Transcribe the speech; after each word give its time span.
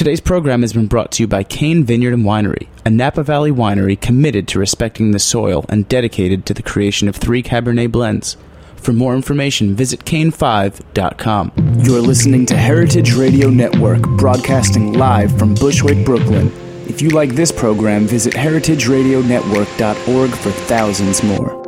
Today's 0.00 0.22
program 0.22 0.62
has 0.62 0.72
been 0.72 0.86
brought 0.86 1.12
to 1.12 1.22
you 1.22 1.26
by 1.26 1.42
Cain 1.42 1.84
Vineyard 1.84 2.14
and 2.14 2.24
Winery, 2.24 2.68
a 2.86 2.90
Napa 2.90 3.22
Valley 3.22 3.50
winery 3.50 4.00
committed 4.00 4.48
to 4.48 4.58
respecting 4.58 5.10
the 5.10 5.18
soil 5.18 5.66
and 5.68 5.86
dedicated 5.90 6.46
to 6.46 6.54
the 6.54 6.62
creation 6.62 7.06
of 7.06 7.16
three 7.16 7.42
Cabernet 7.42 7.92
blends. 7.92 8.38
For 8.76 8.94
more 8.94 9.14
information, 9.14 9.76
visit 9.76 10.06
cain5.com. 10.06 11.52
You're 11.82 12.00
listening 12.00 12.46
to 12.46 12.56
Heritage 12.56 13.12
Radio 13.12 13.50
Network, 13.50 14.00
broadcasting 14.16 14.94
live 14.94 15.38
from 15.38 15.54
Bushwick, 15.54 16.02
Brooklyn. 16.06 16.50
If 16.88 17.02
you 17.02 17.10
like 17.10 17.34
this 17.34 17.52
program, 17.52 18.06
visit 18.06 18.32
heritageradionetwork.org 18.32 20.30
for 20.30 20.50
thousands 20.50 21.22
more. 21.22 21.59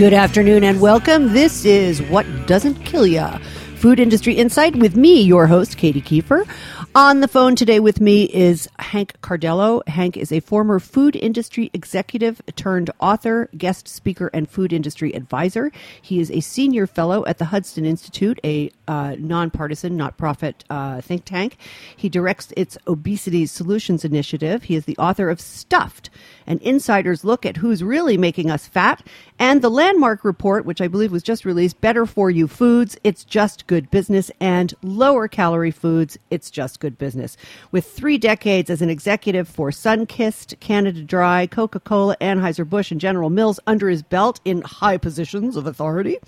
Good 0.00 0.14
afternoon 0.14 0.64
and 0.64 0.80
welcome. 0.80 1.34
This 1.34 1.66
is 1.66 2.00
What 2.00 2.24
Doesn't 2.46 2.86
Kill 2.86 3.06
Ya 3.06 3.36
Food 3.76 4.00
Industry 4.00 4.32
Insight 4.32 4.74
with 4.76 4.96
me, 4.96 5.20
your 5.20 5.46
host, 5.46 5.76
Katy 5.76 6.00
Keiffer. 6.00 6.48
On 6.92 7.20
the 7.20 7.28
phone 7.28 7.54
today 7.54 7.78
with 7.78 8.00
me 8.00 8.24
is 8.24 8.68
Hank 8.80 9.20
Cardello. 9.20 9.86
Hank 9.86 10.16
is 10.16 10.32
a 10.32 10.40
former 10.40 10.80
food 10.80 11.14
industry 11.14 11.70
executive 11.72 12.42
turned 12.56 12.90
author, 12.98 13.48
guest 13.56 13.86
speaker, 13.86 14.28
and 14.34 14.50
food 14.50 14.72
industry 14.72 15.12
advisor. 15.12 15.70
He 16.02 16.18
is 16.18 16.32
a 16.32 16.40
senior 16.40 16.88
fellow 16.88 17.24
at 17.26 17.38
the 17.38 17.44
Hudson 17.44 17.84
Institute, 17.84 18.40
a 18.42 18.72
uh, 18.88 19.14
nonpartisan, 19.20 19.96
not 19.96 20.16
profit 20.16 20.64
uh, 20.68 21.00
think 21.00 21.24
tank. 21.24 21.58
He 21.96 22.08
directs 22.08 22.52
its 22.56 22.76
obesity 22.88 23.46
solutions 23.46 24.04
initiative. 24.04 24.64
He 24.64 24.74
is 24.74 24.86
the 24.86 24.96
author 24.96 25.30
of 25.30 25.40
Stuffed, 25.40 26.10
an 26.48 26.58
insider's 26.58 27.24
look 27.24 27.46
at 27.46 27.58
who's 27.58 27.84
really 27.84 28.18
making 28.18 28.50
us 28.50 28.66
fat, 28.66 29.06
and 29.38 29.62
the 29.62 29.70
landmark 29.70 30.24
report, 30.24 30.64
which 30.64 30.80
I 30.80 30.88
believe 30.88 31.12
was 31.12 31.22
just 31.22 31.44
released, 31.44 31.80
Better 31.80 32.04
for 32.04 32.32
You 32.32 32.48
Foods, 32.48 32.98
It's 33.04 33.22
Just 33.22 33.68
Good 33.68 33.92
Business, 33.92 34.32
and 34.40 34.74
Lower 34.82 35.28
Calorie 35.28 35.70
Foods, 35.70 36.18
It's 36.30 36.50
Just 36.50 36.79
good 36.80 36.98
business. 36.98 37.36
With 37.70 37.86
three 37.86 38.18
decades 38.18 38.68
as 38.70 38.82
an 38.82 38.90
executive 38.90 39.48
for 39.48 39.70
Sunkist, 39.70 40.58
Canada 40.58 41.02
Dry, 41.02 41.46
Coca 41.46 41.78
Cola, 41.78 42.16
Anheuser-Busch, 42.20 42.90
and 42.90 43.00
General 43.00 43.30
Mills 43.30 43.60
under 43.68 43.88
his 43.88 44.02
belt 44.02 44.40
in 44.44 44.62
high 44.62 44.96
positions 44.96 45.56
of 45.56 45.66
authority, 45.66 46.18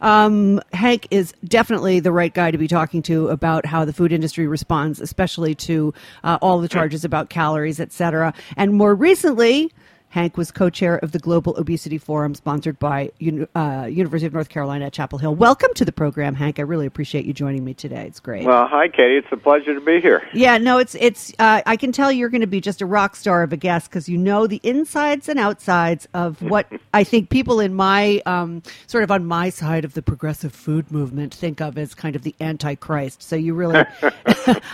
um, 0.00 0.60
Hank 0.72 1.08
is 1.10 1.34
definitely 1.44 1.98
the 1.98 2.12
right 2.12 2.32
guy 2.32 2.52
to 2.52 2.58
be 2.58 2.68
talking 2.68 3.02
to 3.02 3.28
about 3.28 3.66
how 3.66 3.84
the 3.84 3.92
food 3.92 4.12
industry 4.12 4.46
responds, 4.46 5.00
especially 5.00 5.54
to 5.56 5.92
uh, 6.22 6.38
all 6.40 6.60
the 6.60 6.68
charges 6.68 7.04
about 7.04 7.30
calories, 7.30 7.80
et 7.80 7.90
cetera. 7.90 8.32
And 8.56 8.74
more 8.74 8.94
recently, 8.94 9.72
Hank 10.12 10.36
was 10.36 10.50
co-chair 10.50 10.98
of 10.98 11.12
the 11.12 11.18
Global 11.18 11.56
Obesity 11.56 11.96
Forum, 11.96 12.34
sponsored 12.34 12.78
by 12.78 13.10
uh, 13.54 13.88
University 13.90 14.26
of 14.26 14.34
North 14.34 14.50
Carolina 14.50 14.84
at 14.84 14.92
Chapel 14.92 15.18
Hill. 15.18 15.34
Welcome 15.34 15.72
to 15.72 15.86
the 15.86 15.92
program, 15.92 16.34
Hank. 16.34 16.58
I 16.58 16.62
really 16.62 16.84
appreciate 16.84 17.24
you 17.24 17.32
joining 17.32 17.64
me 17.64 17.72
today. 17.72 18.04
It's 18.08 18.20
great. 18.20 18.44
Well, 18.44 18.66
hi, 18.66 18.88
Katie. 18.88 19.16
It's 19.16 19.32
a 19.32 19.38
pleasure 19.38 19.72
to 19.72 19.80
be 19.80 20.02
here. 20.02 20.28
Yeah, 20.34 20.58
no, 20.58 20.76
it's 20.76 20.94
it's. 20.96 21.32
Uh, 21.38 21.62
I 21.64 21.78
can 21.78 21.92
tell 21.92 22.12
you're 22.12 22.28
going 22.28 22.42
to 22.42 22.46
be 22.46 22.60
just 22.60 22.82
a 22.82 22.86
rock 22.86 23.16
star 23.16 23.42
of 23.42 23.54
a 23.54 23.56
guest 23.56 23.88
because 23.88 24.06
you 24.06 24.18
know 24.18 24.46
the 24.46 24.60
insides 24.62 25.30
and 25.30 25.38
outsides 25.38 26.06
of 26.12 26.42
what 26.50 26.70
I 26.92 27.04
think 27.04 27.30
people 27.30 27.58
in 27.58 27.72
my 27.72 28.20
um, 28.26 28.62
sort 28.86 29.04
of 29.04 29.10
on 29.10 29.24
my 29.24 29.48
side 29.48 29.86
of 29.86 29.94
the 29.94 30.02
progressive 30.02 30.52
food 30.52 30.92
movement 30.92 31.32
think 31.32 31.62
of 31.62 31.78
as 31.78 31.94
kind 31.94 32.16
of 32.16 32.22
the 32.22 32.34
antichrist. 32.38 33.22
So 33.22 33.34
you 33.34 33.54
really, 33.54 33.82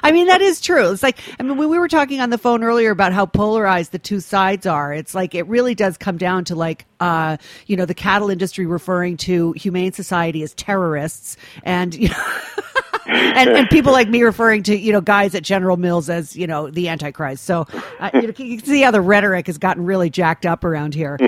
I 0.02 0.10
mean, 0.10 0.26
that 0.26 0.40
is 0.40 0.60
true. 0.60 0.90
It's 0.90 1.04
like 1.04 1.20
I 1.38 1.44
mean, 1.44 1.58
when 1.58 1.68
we 1.68 1.78
were 1.78 1.86
talking 1.86 2.20
on 2.20 2.30
the 2.30 2.38
phone 2.38 2.64
earlier 2.64 2.90
about 2.90 3.12
how 3.12 3.24
polarized 3.24 3.92
the 3.92 4.00
two 4.00 4.18
sides 4.18 4.66
are, 4.66 4.92
it's 4.92 5.14
like 5.14 5.27
like 5.28 5.34
it 5.34 5.46
really 5.46 5.74
does 5.74 5.98
come 5.98 6.16
down 6.16 6.42
to 6.42 6.54
like 6.54 6.86
uh, 7.00 7.36
you 7.66 7.76
know 7.76 7.84
the 7.84 7.94
cattle 7.94 8.30
industry 8.30 8.64
referring 8.64 9.18
to 9.18 9.52
humane 9.52 9.92
society 9.92 10.42
as 10.42 10.54
terrorists 10.54 11.36
and 11.64 11.94
you 11.94 12.08
know 12.08 12.24
and, 13.06 13.50
and 13.50 13.68
people 13.68 13.92
like 13.92 14.08
me 14.08 14.22
referring 14.22 14.62
to 14.62 14.76
you 14.76 14.90
know 14.90 15.02
guys 15.02 15.34
at 15.34 15.42
General 15.42 15.76
Mills 15.76 16.08
as 16.08 16.34
you 16.34 16.46
know 16.46 16.70
the 16.70 16.88
Antichrist. 16.88 17.44
So 17.44 17.66
uh, 18.00 18.10
you, 18.14 18.22
know, 18.22 18.34
you, 18.38 18.56
can 18.56 18.66
see 18.66 18.80
how 18.80 18.90
the 18.90 19.02
rhetoric 19.02 19.46
has 19.48 19.58
gotten 19.58 19.84
really 19.84 20.08
jacked 20.08 20.46
up 20.46 20.64
around 20.64 20.94
here. 20.94 21.18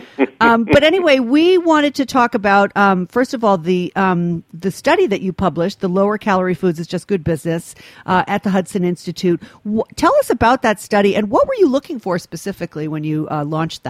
Um, 0.40 0.64
but 0.64 0.82
anyway, 0.82 1.18
we 1.18 1.58
wanted 1.58 1.94
to 1.96 2.06
talk 2.06 2.34
about 2.34 2.74
um, 2.74 3.06
first 3.06 3.34
of 3.34 3.44
all 3.44 3.58
the 3.58 3.92
um, 3.96 4.42
the 4.54 4.70
study 4.70 5.06
that 5.08 5.20
you 5.20 5.32
published, 5.34 5.80
the 5.80 5.88
lower 5.88 6.16
calorie 6.16 6.54
foods 6.54 6.80
is 6.80 6.86
just 6.86 7.06
good 7.06 7.22
business 7.22 7.74
uh, 8.06 8.24
at 8.26 8.44
the 8.44 8.50
Hudson 8.50 8.82
Institute. 8.82 9.42
W- 9.64 9.84
tell 9.96 10.14
us 10.16 10.30
about 10.30 10.62
that 10.62 10.80
study 10.80 11.14
and 11.14 11.30
what 11.30 11.46
were 11.46 11.54
you 11.56 11.68
looking 11.68 11.98
for 11.98 12.18
specifically 12.18 12.88
when 12.88 13.04
you 13.04 13.28
uh, 13.30 13.44
launched 13.44 13.84
that? 13.84 13.89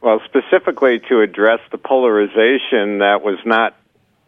Well, 0.00 0.20
specifically 0.26 1.00
to 1.08 1.20
address 1.20 1.60
the 1.72 1.78
polarization 1.78 2.98
that 2.98 3.20
was 3.22 3.38
not 3.44 3.74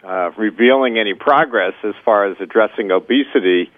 uh, 0.03 0.31
revealing 0.37 0.99
any 0.99 1.15
progress 1.15 1.75
as 1.85 1.95
far 2.05 2.27
as 2.27 2.37
addressing 2.41 2.91
obesity, 2.91 3.71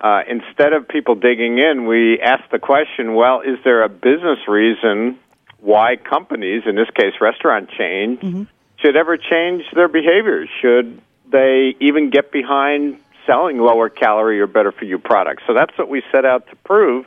uh, 0.00 0.22
instead 0.26 0.72
of 0.72 0.88
people 0.88 1.14
digging 1.14 1.58
in, 1.58 1.86
we 1.86 2.18
asked 2.20 2.50
the 2.50 2.58
question 2.58 3.14
well, 3.14 3.42
is 3.42 3.58
there 3.64 3.82
a 3.82 3.88
business 3.88 4.38
reason 4.48 5.18
why 5.60 5.96
companies, 5.96 6.62
in 6.66 6.74
this 6.74 6.88
case 6.94 7.12
restaurant 7.20 7.70
chains, 7.70 8.18
mm-hmm. 8.18 8.42
should 8.78 8.96
ever 8.96 9.16
change 9.16 9.64
their 9.74 9.88
behaviors? 9.88 10.48
Should 10.62 11.00
they 11.30 11.76
even 11.80 12.10
get 12.10 12.32
behind 12.32 12.98
selling 13.26 13.58
lower 13.58 13.88
calorie 13.88 14.40
or 14.40 14.46
better 14.46 14.72
for 14.72 14.86
you 14.86 14.98
products? 14.98 15.42
So 15.46 15.54
that's 15.54 15.76
what 15.76 15.88
we 15.88 16.02
set 16.10 16.24
out 16.24 16.48
to 16.48 16.56
prove. 16.56 17.06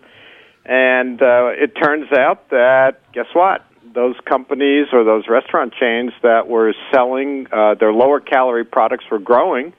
And 0.65 1.21
uh, 1.21 1.51
it 1.53 1.73
turns 1.75 2.11
out 2.11 2.49
that, 2.49 3.01
guess 3.13 3.27
what? 3.33 3.65
those 3.93 4.15
companies 4.25 4.87
or 4.91 5.03
those 5.03 5.27
restaurant 5.27 5.73
chains 5.79 6.11
that 6.23 6.47
were 6.47 6.73
selling 6.91 7.47
uh, 7.51 7.75
their 7.75 7.93
lower 7.93 8.19
calorie 8.19 8.65
products 8.65 9.05
were 9.11 9.19
growing 9.19 9.73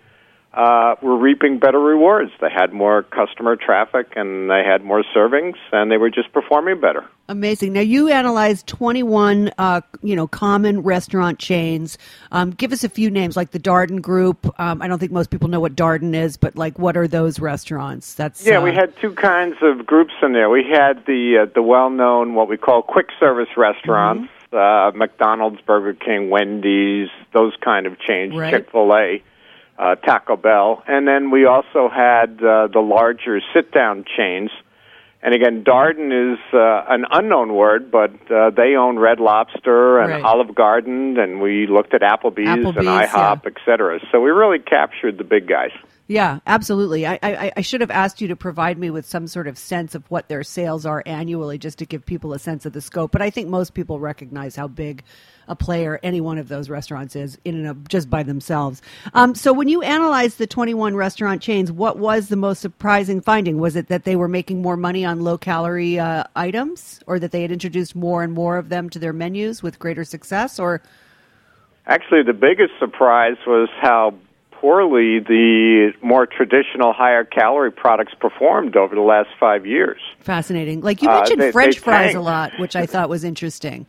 uh, 0.54 0.94
were 1.02 1.16
reaping 1.16 1.58
better 1.58 1.80
rewards. 1.80 2.30
They 2.40 2.50
had 2.50 2.72
more 2.72 3.02
customer 3.02 3.56
traffic 3.56 4.12
and 4.14 4.48
they 4.48 4.62
had 4.64 4.84
more 4.84 5.02
servings, 5.14 5.56
and 5.72 5.90
they 5.90 5.96
were 5.96 6.10
just 6.10 6.32
performing 6.32 6.80
better. 6.80 7.04
Amazing. 7.28 7.72
Now 7.72 7.80
you 7.80 8.10
analyzed 8.10 8.66
21, 8.66 9.50
uh, 9.58 9.80
you 10.02 10.14
know, 10.14 10.28
common 10.28 10.80
restaurant 10.80 11.38
chains. 11.38 11.98
Um, 12.30 12.50
give 12.50 12.72
us 12.72 12.84
a 12.84 12.88
few 12.88 13.10
names, 13.10 13.36
like 13.36 13.50
the 13.50 13.58
Darden 13.58 14.00
Group. 14.00 14.46
Um, 14.60 14.80
I 14.80 14.88
don't 14.88 14.98
think 14.98 15.10
most 15.10 15.30
people 15.30 15.48
know 15.48 15.60
what 15.60 15.74
Darden 15.74 16.14
is, 16.14 16.36
but 16.36 16.54
like, 16.54 16.78
what 16.78 16.96
are 16.96 17.08
those 17.08 17.40
restaurants? 17.40 18.14
That's 18.14 18.46
yeah. 18.46 18.58
Uh, 18.58 18.62
we 18.62 18.72
had 18.72 18.94
two 19.00 19.12
kinds 19.14 19.56
of 19.62 19.86
groups 19.86 20.12
in 20.22 20.34
there. 20.34 20.50
We 20.50 20.64
had 20.70 21.04
the 21.06 21.42
uh, 21.42 21.52
the 21.52 21.62
well 21.62 21.90
known 21.90 22.34
what 22.34 22.48
we 22.48 22.56
call 22.58 22.82
quick 22.82 23.08
service 23.18 23.48
restaurants. 23.56 24.30
Mm-hmm. 24.52 24.56
Uh, 24.56 24.96
McDonald's, 24.96 25.60
Burger 25.62 25.94
King, 25.94 26.30
Wendy's, 26.30 27.08
those 27.32 27.54
kind 27.60 27.86
of 27.86 27.98
chains, 27.98 28.36
right. 28.36 28.52
Chick 28.52 28.70
Fil 28.70 28.94
A 28.94 29.20
uh, 29.78 29.96
Taco 29.96 30.36
Bell, 30.36 30.82
and 30.86 31.06
then 31.06 31.30
we 31.30 31.46
also 31.46 31.88
had 31.88 32.42
uh, 32.42 32.68
the 32.68 32.80
larger 32.80 33.40
sit-down 33.52 34.04
chains. 34.16 34.50
And 35.22 35.34
again, 35.34 35.64
Darden 35.64 36.34
is 36.34 36.38
uh, 36.52 36.84
an 36.88 37.06
unknown 37.10 37.54
word, 37.54 37.90
but 37.90 38.12
uh, 38.30 38.50
they 38.50 38.76
own 38.76 38.98
Red 38.98 39.20
Lobster 39.20 39.98
and 39.98 40.12
right. 40.12 40.22
Olive 40.22 40.54
Garden, 40.54 41.18
and 41.18 41.40
we 41.40 41.66
looked 41.66 41.94
at 41.94 42.02
Applebee's, 42.02 42.46
Applebee's 42.46 42.76
and 42.76 42.86
IHOP, 42.86 43.44
yeah. 43.44 43.50
et 43.50 43.54
cetera. 43.64 44.00
So 44.12 44.20
we 44.20 44.30
really 44.30 44.58
captured 44.58 45.16
the 45.16 45.24
big 45.24 45.48
guys. 45.48 45.70
Yeah, 46.06 46.40
absolutely. 46.46 47.06
I, 47.06 47.18
I, 47.22 47.52
I, 47.56 47.60
should 47.62 47.80
have 47.80 47.90
asked 47.90 48.20
you 48.20 48.28
to 48.28 48.36
provide 48.36 48.76
me 48.76 48.90
with 48.90 49.06
some 49.06 49.26
sort 49.26 49.48
of 49.48 49.56
sense 49.56 49.94
of 49.94 50.04
what 50.10 50.28
their 50.28 50.42
sales 50.42 50.84
are 50.84 51.02
annually 51.06 51.56
just 51.56 51.78
to 51.78 51.86
give 51.86 52.04
people 52.04 52.34
a 52.34 52.38
sense 52.38 52.66
of 52.66 52.74
the 52.74 52.82
scope. 52.82 53.10
But 53.10 53.22
I 53.22 53.30
think 53.30 53.48
most 53.48 53.72
people 53.72 53.98
recognize 53.98 54.54
how 54.54 54.68
big 54.68 55.02
a 55.48 55.56
player 55.56 56.00
any 56.02 56.20
one 56.20 56.38
of 56.38 56.48
those 56.48 56.68
restaurants 56.68 57.16
is 57.16 57.38
in 57.44 57.54
and 57.54 57.66
of 57.66 57.88
just 57.88 58.10
by 58.10 58.22
themselves. 58.22 58.82
Um, 59.12 59.34
so 59.34 59.52
when 59.52 59.68
you 59.68 59.82
analyzed 59.82 60.38
the 60.38 60.46
21 60.46 60.94
restaurant 60.96 61.42
chains, 61.42 61.70
what 61.70 61.98
was 61.98 62.28
the 62.28 62.36
most 62.36 62.60
surprising 62.60 63.20
finding? 63.20 63.58
Was 63.58 63.76
it 63.76 63.88
that 63.88 64.04
they 64.04 64.16
were 64.16 64.28
making 64.28 64.62
more 64.62 64.76
money 64.76 65.04
on 65.04 65.20
low 65.20 65.38
calorie 65.38 65.98
uh, 65.98 66.24
items 66.36 67.00
or 67.06 67.18
that 67.18 67.32
they 67.32 67.42
had 67.42 67.52
introduced 67.52 67.94
more 67.94 68.22
and 68.22 68.32
more 68.32 68.56
of 68.56 68.68
them 68.68 68.90
to 68.90 68.98
their 68.98 69.12
menus 69.12 69.62
with 69.62 69.78
greater 69.78 70.04
success 70.04 70.58
or? 70.58 70.82
Actually, 71.86 72.22
the 72.22 72.32
biggest 72.32 72.72
surprise 72.78 73.36
was 73.46 73.68
how 73.80 74.14
poorly 74.64 75.18
the 75.18 75.92
more 76.00 76.26
traditional 76.26 76.94
higher 76.94 77.22
calorie 77.22 77.70
products 77.70 78.14
performed 78.18 78.76
over 78.76 78.94
the 78.94 79.02
last 79.02 79.28
five 79.38 79.66
years. 79.66 80.00
Fascinating. 80.20 80.80
Like 80.80 81.02
you 81.02 81.10
uh, 81.10 81.16
mentioned 81.16 81.42
uh, 81.42 81.44
they, 81.44 81.52
French 81.52 81.74
they 81.76 81.80
fries 81.82 82.14
a 82.14 82.20
lot, 82.20 82.52
which 82.58 82.74
I 82.74 82.86
thought 82.86 83.10
was 83.10 83.24
interesting. 83.24 83.84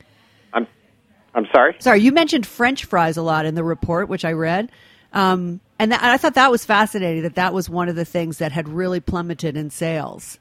I'm, 1.36 1.46
sorry. 1.54 1.76
Sorry, 1.80 2.00
you 2.02 2.12
mentioned 2.12 2.48
French 2.48 2.86
fries 2.86 3.18
a 3.18 3.22
lot 3.22 3.46
in 3.46 3.56
the 3.56 3.64
report, 3.64 4.10
which 4.10 4.26
I 4.26 4.32
read, 4.32 4.72
um, 5.14 5.60
and, 5.78 5.92
th- 5.92 6.02
I 6.02 6.18
thought 6.18 6.36
that 6.36 6.50
was 6.50 6.66
fascinating. 6.66 7.24
That 7.24 7.36
that 7.36 7.54
was 7.54 7.70
one 7.70 7.90
of 7.90 7.96
the 7.96 8.06
things 8.06 8.38
that 8.40 8.52
had 8.52 8.68
really 8.70 9.00
plummeted 9.00 9.58
in 9.58 9.70
sales. 9.70 10.40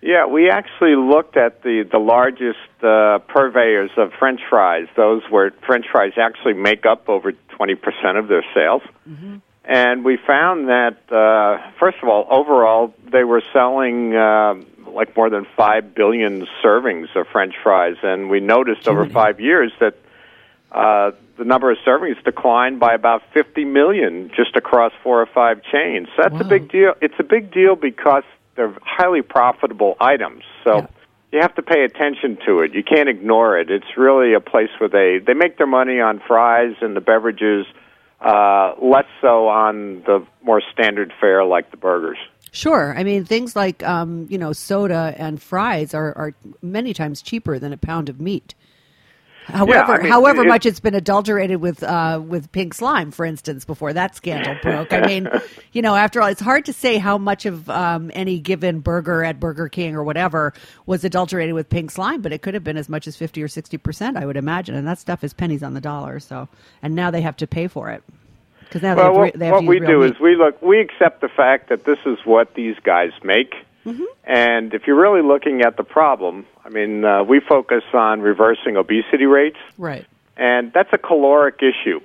Yeah, 0.00 0.26
we 0.26 0.48
actually 0.50 0.94
looked 0.94 1.36
at 1.36 1.62
the 1.62 1.84
the 1.90 1.98
largest 1.98 2.58
uh, 2.82 3.18
purveyors 3.26 3.90
of 3.96 4.12
French 4.18 4.40
fries. 4.48 4.86
Those 4.96 5.22
where 5.30 5.50
French 5.66 5.86
fries 5.90 6.12
actually 6.16 6.54
make 6.54 6.86
up 6.86 7.08
over 7.08 7.32
twenty 7.48 7.74
percent 7.74 8.16
of 8.16 8.28
their 8.28 8.44
sales. 8.54 8.82
Mm-hmm 9.08 9.36
And 9.64 10.04
we 10.04 10.16
found 10.16 10.68
that, 10.68 10.96
uh, 11.10 11.58
first 11.80 11.98
of 12.00 12.08
all, 12.08 12.26
overall, 12.30 12.94
they 13.10 13.24
were 13.24 13.42
selling 13.52 14.14
uh, 14.14 14.54
like 14.92 15.16
more 15.16 15.28
than 15.28 15.44
5 15.56 15.94
billion 15.94 16.46
servings 16.62 17.08
of 17.16 17.26
French 17.32 17.54
fries. 17.64 17.96
And 18.02 18.30
we 18.30 18.38
noticed 18.38 18.86
over 18.86 19.08
five 19.08 19.40
years 19.40 19.72
that 19.80 19.94
uh, 20.76 21.10
the 21.38 21.44
number 21.44 21.70
of 21.70 21.78
servings 21.86 22.22
declined 22.24 22.78
by 22.80 22.92
about 22.94 23.22
50 23.34 23.64
million 23.64 24.30
just 24.36 24.56
across 24.56 24.92
four 25.02 25.20
or 25.20 25.26
five 25.26 25.62
chains. 25.72 26.08
So 26.16 26.22
that's 26.22 26.34
Wow. 26.34 26.40
a 26.40 26.44
big 26.44 26.70
deal. 26.70 26.92
It's 27.00 27.18
a 27.18 27.24
big 27.24 27.50
deal 27.52 27.76
because 27.76 28.24
they're 28.56 28.74
highly 28.82 29.22
profitable 29.22 29.96
items. 30.00 30.42
So 30.64 30.76
Yeah. 30.76 30.86
you 31.32 31.40
have 31.40 31.54
to 31.56 31.62
pay 31.62 31.82
attention 31.84 32.36
to 32.46 32.60
it. 32.60 32.74
You 32.74 32.82
can't 32.82 33.08
ignore 33.08 33.58
it. 33.58 33.70
It's 33.70 33.96
really 33.96 34.34
a 34.34 34.40
place 34.40 34.70
where 34.78 34.88
they 34.88 35.18
they 35.18 35.34
make 35.34 35.58
their 35.58 35.66
money 35.66 36.00
on 36.00 36.20
fries 36.26 36.74
and 36.80 36.94
the 36.96 37.00
beverages, 37.00 37.66
uh, 38.20 38.74
less 38.80 39.06
so 39.20 39.48
on 39.48 40.02
the 40.06 40.24
more 40.42 40.62
standard 40.72 41.12
fare 41.20 41.44
like 41.44 41.70
the 41.70 41.76
burgers. 41.76 42.18
Sure. 42.52 42.94
I 42.96 43.02
mean, 43.04 43.24
things 43.26 43.54
like 43.54 43.82
um, 43.82 44.26
you 44.30 44.38
know 44.38 44.52
soda 44.52 45.14
and 45.18 45.40
fries 45.42 45.92
are, 45.94 46.12
are 46.16 46.32
many 46.62 46.94
times 46.94 47.20
cheaper 47.22 47.58
than 47.58 47.72
a 47.72 47.76
pound 47.76 48.08
of 48.08 48.20
meat. 48.20 48.54
However, 49.46 49.94
I 50.00 50.02
mean, 50.02 50.12
however 50.12 50.42
it- 50.44 50.48
much 50.48 50.66
it's 50.66 50.80
been 50.80 50.94
adulterated 50.94 51.60
with 51.60 51.82
uh, 51.82 52.20
with 52.26 52.50
pink 52.52 52.74
slime, 52.74 53.10
for 53.10 53.24
instance, 53.24 53.64
before 53.64 53.92
that 53.92 54.14
scandal 54.16 54.56
broke. 54.62 54.92
I 54.92 55.06
mean, 55.06 55.28
you 55.72 55.82
know, 55.82 55.94
after 55.94 56.20
all, 56.20 56.28
it's 56.28 56.40
hard 56.40 56.64
to 56.66 56.72
say 56.72 56.98
how 56.98 57.16
much 57.18 57.46
of 57.46 57.68
um, 57.70 58.10
any 58.14 58.38
given 58.40 58.80
burger 58.80 59.22
at 59.24 59.38
Burger 59.38 59.68
King 59.68 59.94
or 59.94 60.02
whatever 60.04 60.52
was 60.86 61.04
adulterated 61.04 61.54
with 61.54 61.68
pink 61.68 61.90
slime, 61.90 62.22
but 62.22 62.32
it 62.32 62.42
could 62.42 62.54
have 62.54 62.64
been 62.64 62.76
as 62.76 62.88
much 62.88 63.06
as 63.06 63.16
fifty 63.16 63.42
or 63.42 63.48
sixty 63.48 63.78
percent, 63.78 64.16
I 64.16 64.26
would 64.26 64.36
imagine. 64.36 64.74
And 64.74 64.86
that 64.88 64.98
stuff 64.98 65.22
is 65.22 65.32
pennies 65.32 65.62
on 65.62 65.74
the 65.74 65.80
dollar. 65.80 66.18
So, 66.20 66.48
and 66.82 66.94
now 66.94 67.10
they 67.10 67.20
have 67.20 67.36
to 67.36 67.46
pay 67.46 67.68
for 67.68 67.90
it 67.90 68.02
because 68.64 68.82
now 68.82 68.96
Well, 68.96 68.96
they 68.96 69.02
have, 69.02 69.12
re- 69.16 69.30
what, 69.30 69.38
they 69.38 69.46
have 69.46 69.54
what 69.54 69.64
we 69.66 69.78
do 69.80 70.00
meat. 70.00 70.10
is 70.14 70.20
we 70.20 70.34
look, 70.36 70.60
we 70.60 70.80
accept 70.80 71.20
the 71.20 71.28
fact 71.28 71.68
that 71.68 71.84
this 71.84 71.98
is 72.04 72.18
what 72.24 72.54
these 72.54 72.76
guys 72.82 73.10
make. 73.22 73.54
Mm-hmm. 73.86 74.04
And 74.24 74.74
if 74.74 74.82
you're 74.86 75.00
really 75.00 75.22
looking 75.22 75.62
at 75.62 75.76
the 75.76 75.84
problem, 75.84 76.44
I 76.64 76.68
mean, 76.68 77.04
uh, 77.04 77.22
we 77.22 77.40
focus 77.40 77.84
on 77.94 78.20
reversing 78.20 78.76
obesity 78.76 79.26
rates, 79.26 79.58
right. 79.78 80.04
and 80.36 80.72
that's 80.72 80.90
a 80.92 80.98
caloric 80.98 81.60
issue. 81.62 82.00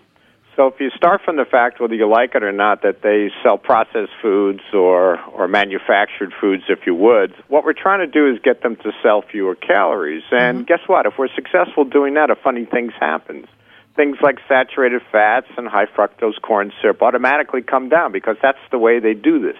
So 0.55 0.67
if 0.67 0.79
you 0.79 0.89
start 0.95 1.21
from 1.23 1.37
the 1.37 1.45
fact, 1.45 1.79
whether 1.79 1.95
you 1.95 2.07
like 2.09 2.35
it 2.35 2.43
or 2.43 2.51
not, 2.51 2.83
that 2.83 3.01
they 3.01 3.31
sell 3.41 3.57
processed 3.57 4.11
foods 4.21 4.59
or, 4.73 5.17
or 5.31 5.47
manufactured 5.47 6.33
foods, 6.39 6.63
if 6.67 6.79
you 6.85 6.93
would, 6.93 7.33
what 7.47 7.63
we're 7.63 7.73
trying 7.73 7.99
to 8.05 8.11
do 8.11 8.29
is 8.31 8.37
get 8.43 8.61
them 8.61 8.75
to 8.75 8.91
sell 9.01 9.23
fewer 9.23 9.55
calories. 9.55 10.23
And 10.29 10.59
Mm-hmm. 10.59 10.65
guess 10.65 10.81
what? 10.87 11.05
If 11.05 11.13
we're 11.17 11.33
successful 11.33 11.85
doing 11.85 12.15
that, 12.15 12.29
a 12.29 12.35
funny 12.35 12.65
things 12.65 12.91
happens. 12.99 13.47
Things 13.95 14.17
like 14.21 14.39
saturated 14.47 15.01
fats 15.11 15.47
and 15.57 15.67
high 15.67 15.85
fructose 15.85 16.39
corn 16.41 16.71
syrup 16.81 17.01
automatically 17.01 17.61
come 17.61 17.89
down 17.89 18.11
because 18.11 18.35
that's 18.41 18.59
the 18.71 18.77
way 18.77 18.99
they 18.99 19.13
do 19.13 19.39
this. 19.39 19.57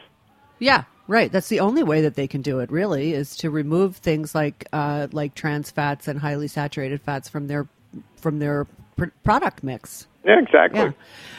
Yeah, 0.59 0.83
right. 1.07 1.31
That's 1.31 1.49
the 1.49 1.59
only 1.59 1.83
way 1.83 2.01
that 2.01 2.15
they 2.15 2.27
can 2.27 2.41
do 2.41 2.59
it. 2.59 2.71
Really, 2.71 3.13
is 3.13 3.35
to 3.37 3.49
remove 3.49 3.97
things 3.97 4.33
like 4.35 4.65
uh, 4.73 5.07
like 5.11 5.35
trans 5.35 5.71
fats 5.71 6.07
and 6.07 6.19
highly 6.19 6.47
saturated 6.47 7.01
fats 7.01 7.29
from 7.29 7.47
their 7.47 7.67
from 8.15 8.39
their 8.39 8.67
pr- 8.95 9.05
product 9.23 9.63
mix. 9.63 10.07
Yeah, 10.23 10.39
exactly. 10.39 10.79
Yeah. 10.79 10.91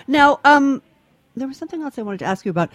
Now, 0.09 0.41
um, 0.44 0.82
there 1.37 1.49
was 1.49 1.56
something 1.56 1.82
else 1.82 1.99
I 1.99 2.03
wanted 2.03 2.19
to 2.19 2.25
ask 2.26 2.44
you 2.44 2.50
about 2.50 2.70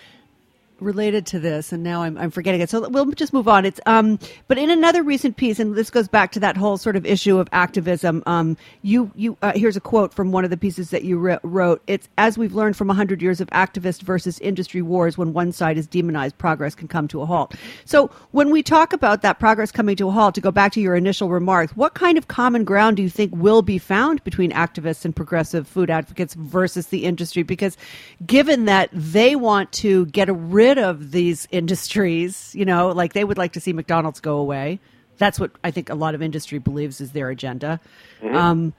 related 0.79 1.25
to 1.27 1.39
this, 1.39 1.71
and 1.71 1.83
now 1.83 2.03
I'm, 2.03 2.17
I'm 2.17 2.31
forgetting 2.31 2.61
it. 2.61 2.69
So 2.69 2.87
we'll 2.89 3.11
just 3.11 3.33
move 3.33 3.47
on. 3.47 3.65
It's 3.65 3.79
um, 3.85 4.19
but 4.47 4.57
in 4.57 4.69
another 4.69 5.03
recent 5.03 5.37
piece, 5.37 5.59
and 5.59 5.75
this 5.75 5.89
goes 5.89 6.07
back 6.07 6.31
to 6.33 6.39
that 6.39 6.57
whole 6.57 6.77
sort 6.77 6.95
of 6.95 7.05
issue 7.05 7.39
of 7.39 7.47
activism. 7.51 8.23
Um, 8.25 8.57
you 8.81 9.11
you 9.15 9.37
uh, 9.41 9.53
here's 9.55 9.77
a 9.77 9.81
quote 9.81 10.13
from 10.13 10.31
one 10.31 10.43
of 10.43 10.49
the 10.49 10.57
pieces 10.57 10.89
that 10.91 11.03
you 11.03 11.17
re- 11.17 11.39
wrote. 11.43 11.81
It's 11.87 12.07
as 12.17 12.37
we've 12.37 12.53
learned 12.53 12.75
from 12.75 12.89
hundred 12.89 13.21
years 13.21 13.41
of 13.41 13.47
activist 13.49 14.01
versus 14.01 14.39
industry 14.39 14.81
wars, 14.81 15.17
when 15.17 15.33
one 15.33 15.51
side 15.51 15.77
is 15.77 15.87
demonized, 15.87 16.37
progress 16.37 16.75
can 16.75 16.87
come 16.87 17.07
to 17.09 17.21
a 17.21 17.25
halt. 17.25 17.55
So 17.85 18.09
when 18.31 18.49
we 18.49 18.63
talk 18.63 18.93
about 18.93 19.21
that 19.21 19.39
progress 19.39 19.71
coming 19.71 19.95
to 19.97 20.09
a 20.09 20.11
halt, 20.11 20.35
to 20.35 20.41
go 20.41 20.51
back 20.51 20.71
to 20.73 20.81
your 20.81 20.95
initial 20.95 21.29
remarks, 21.29 21.75
what 21.75 21.93
kind 21.93 22.17
of 22.17 22.27
common 22.27 22.63
ground 22.63 22.97
do 22.97 23.03
you 23.03 23.09
think 23.09 23.35
will 23.35 23.61
be 23.61 23.77
found 23.77 24.23
between 24.23 24.51
activists 24.51 25.05
and 25.05 25.15
progressive 25.15 25.67
food 25.67 25.89
advocates 25.89 26.33
versus 26.33 26.87
the 26.87 27.05
industry? 27.05 27.43
Because 27.43 27.77
given 28.25 28.65
that 28.65 28.89
they 28.91 29.35
want 29.35 29.71
to 29.73 30.05
get 30.07 30.27
rid 30.29 30.66
of 30.75 31.11
these 31.11 31.47
industries, 31.51 32.53
you 32.55 32.65
know, 32.65 32.89
like 32.89 33.13
they 33.13 33.23
would 33.23 33.37
like 33.37 33.53
to 33.53 33.61
see 33.61 33.71
McDonald's 33.71 34.19
go 34.19 34.37
away. 34.37 34.79
That's 35.17 35.39
what 35.39 35.51
I 35.63 35.71
think 35.71 35.89
a 35.89 35.95
lot 35.95 36.15
of 36.15 36.21
industry 36.21 36.59
believes 36.59 36.99
is 36.99 37.11
their 37.11 37.29
agenda. 37.29 37.79
Um, 38.23 38.73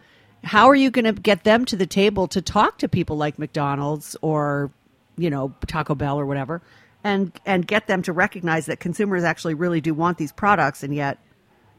how 0.45 0.69
are 0.69 0.75
you 0.75 0.91
going 0.91 1.05
to 1.05 1.13
get 1.13 1.45
them 1.45 1.65
to 1.65 1.77
the 1.77 1.87
table 1.87 2.29
to 2.29 2.43
talk 2.43 2.79
to 2.79 2.89
people 2.89 3.17
like 3.17 3.39
McDonald's 3.39 4.17
or, 4.23 4.71
you 5.17 5.31
know, 5.31 5.55
Taco 5.67 5.95
Bell 5.95 6.19
or 6.19 6.27
whatever, 6.27 6.63
and 7.03 7.33
and 7.45 7.67
get 7.67 7.87
them 7.87 8.03
to 8.03 8.13
recognize 8.13 8.67
that 8.67 8.81
consumers 8.81 9.25
actually 9.25 9.55
really 9.55 9.81
do 9.81 9.95
want 9.95 10.19
these 10.19 10.33
products, 10.33 10.83
and 10.83 10.95
yet, 10.95 11.19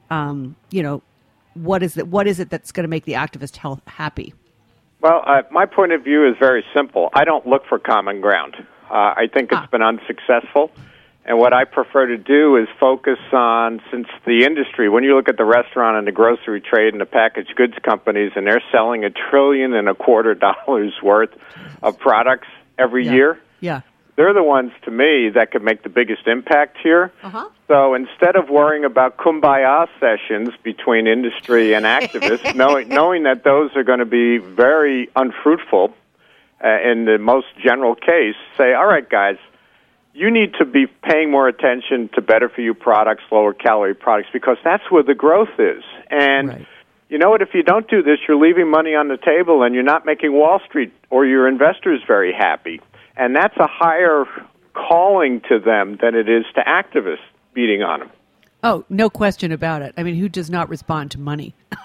um, 0.10 0.56
you 0.72 0.84
know, 0.84 1.02
what 1.54 1.84
is 1.84 1.98
it? 1.98 2.08
What 2.08 2.28
is 2.28 2.40
it 2.40 2.50
that's 2.50 2.72
going 2.72 2.84
to 2.84 2.90
make 2.90 3.06
the 3.06 3.14
activist 3.14 3.58
health 3.58 3.82
happy? 3.86 4.34
Well, 5.02 5.24
uh, 5.26 5.44
my 5.52 5.66
point 5.66 5.94
of 5.94 6.04
view 6.04 6.28
is 6.28 6.36
very 6.38 6.66
simple. 6.76 7.10
I 7.14 7.24
don't 7.24 7.48
look 7.48 7.64
for 7.70 7.80
common 7.80 8.20
ground. 8.20 8.56
Uh, 8.90 9.14
I 9.18 9.28
think 9.34 9.52
it's 9.52 9.70
been 9.72 9.82
unsuccessful. 9.82 10.72
And 11.26 11.38
what 11.38 11.54
I 11.54 11.66
prefer 11.66 12.08
to 12.08 12.18
do 12.18 12.56
is 12.58 12.68
focus 12.80 13.20
on, 13.32 13.82
since 13.92 14.08
the 14.26 14.46
industry, 14.46 14.90
when 14.90 15.04
you 15.04 15.16
look 15.16 15.30
at 15.30 15.38
the 15.38 15.46
restaurant 15.46 15.98
and 15.98 16.08
the 16.08 16.12
grocery 16.12 16.60
trade 16.62 16.94
and 16.94 17.02
the 17.02 17.06
packaged 17.06 17.56
goods 17.56 17.76
companies, 17.84 18.32
and 18.36 18.48
they're 18.48 18.64
selling 18.72 19.04
a 19.06 19.12
trillion 19.12 19.74
and 19.74 19.88
a 19.88 19.94
quarter 19.94 20.34
dollars 20.48 20.94
worth 21.04 21.30
of 21.84 22.00
products 22.00 22.48
every 22.80 23.06
Yeah. 23.06 23.12
year, 23.14 23.40
Yeah. 23.60 23.82
they're 24.16 24.34
the 24.34 24.42
ones 24.44 24.72
to 24.86 24.92
me 24.92 25.30
that 25.30 25.52
could 25.52 25.62
make 25.62 25.84
the 25.84 25.90
biggest 25.90 26.26
impact 26.26 26.78
here. 26.82 27.12
Uh-huh. 27.22 27.46
So 27.68 27.94
instead 27.94 28.36
of 28.36 28.50
worrying 28.50 28.84
about 28.84 29.18
kumbaya 29.18 29.88
sessions 30.00 30.50
between 30.64 31.06
industry 31.06 31.74
and 31.76 31.86
activists, 32.00 32.56
knowing, 32.56 32.90
knowing 32.90 33.24
that 33.24 33.44
those 33.44 33.70
are 33.76 33.84
going 33.84 34.00
to 34.00 34.06
be 34.06 34.40
very 34.40 35.10
unfruitful 35.16 35.94
uh, 36.64 36.80
in 36.92 37.06
the 37.06 37.18
most 37.18 37.48
general 37.64 37.96
case, 37.96 38.36
say, 38.58 38.74
all 38.74 38.86
right, 38.88 39.10
guys, 39.10 39.38
you 40.14 40.30
need 40.32 40.54
to 40.60 40.66
be 40.66 40.88
paying 40.88 41.32
more 41.32 41.48
attention 41.48 42.10
to 42.16 42.22
better 42.22 42.50
for 42.50 42.62
you 42.62 42.74
products, 42.74 43.24
lower 43.32 43.54
calorie 43.54 43.94
products, 43.96 44.30
because 44.34 44.58
that's 44.64 44.84
where 44.90 45.04
the 45.04 45.16
growth 45.16 45.60
is. 45.60 45.84
And 46.10 46.50
Right. 46.50 46.66
you 47.10 47.18
know 47.18 47.30
what? 47.30 47.42
If 47.42 47.54
you 47.54 47.64
don't 47.64 47.88
do 47.90 48.02
this, 48.02 48.20
you're 48.28 48.38
leaving 48.38 48.70
money 48.70 48.96
on 48.96 49.08
the 49.08 49.18
table 49.18 49.64
and 49.64 49.74
you're 49.74 49.84
not 49.84 50.06
making 50.06 50.34
Wall 50.34 50.60
Street 50.68 50.92
or 51.10 51.26
your 51.26 51.48
investors 51.48 52.02
very 52.06 52.34
happy. 52.34 52.82
And 53.16 53.36
that's 53.36 53.56
a 53.58 53.68
higher 53.68 54.26
calling 54.74 55.42
to 55.50 55.60
them 55.60 55.98
than 56.02 56.16
it 56.16 56.28
is 56.30 56.46
to 56.56 56.62
activists 56.62 57.18
beating 57.54 57.84
on 57.84 58.00
them. 58.00 58.10
Oh, 58.64 58.84
no 58.90 59.10
question 59.10 59.52
about 59.52 59.82
it. 59.82 59.94
I 59.96 60.04
mean, 60.04 60.16
who 60.16 60.28
does 60.28 60.50
not 60.50 60.68
respond 60.70 61.12
to 61.12 61.20
money 61.20 61.54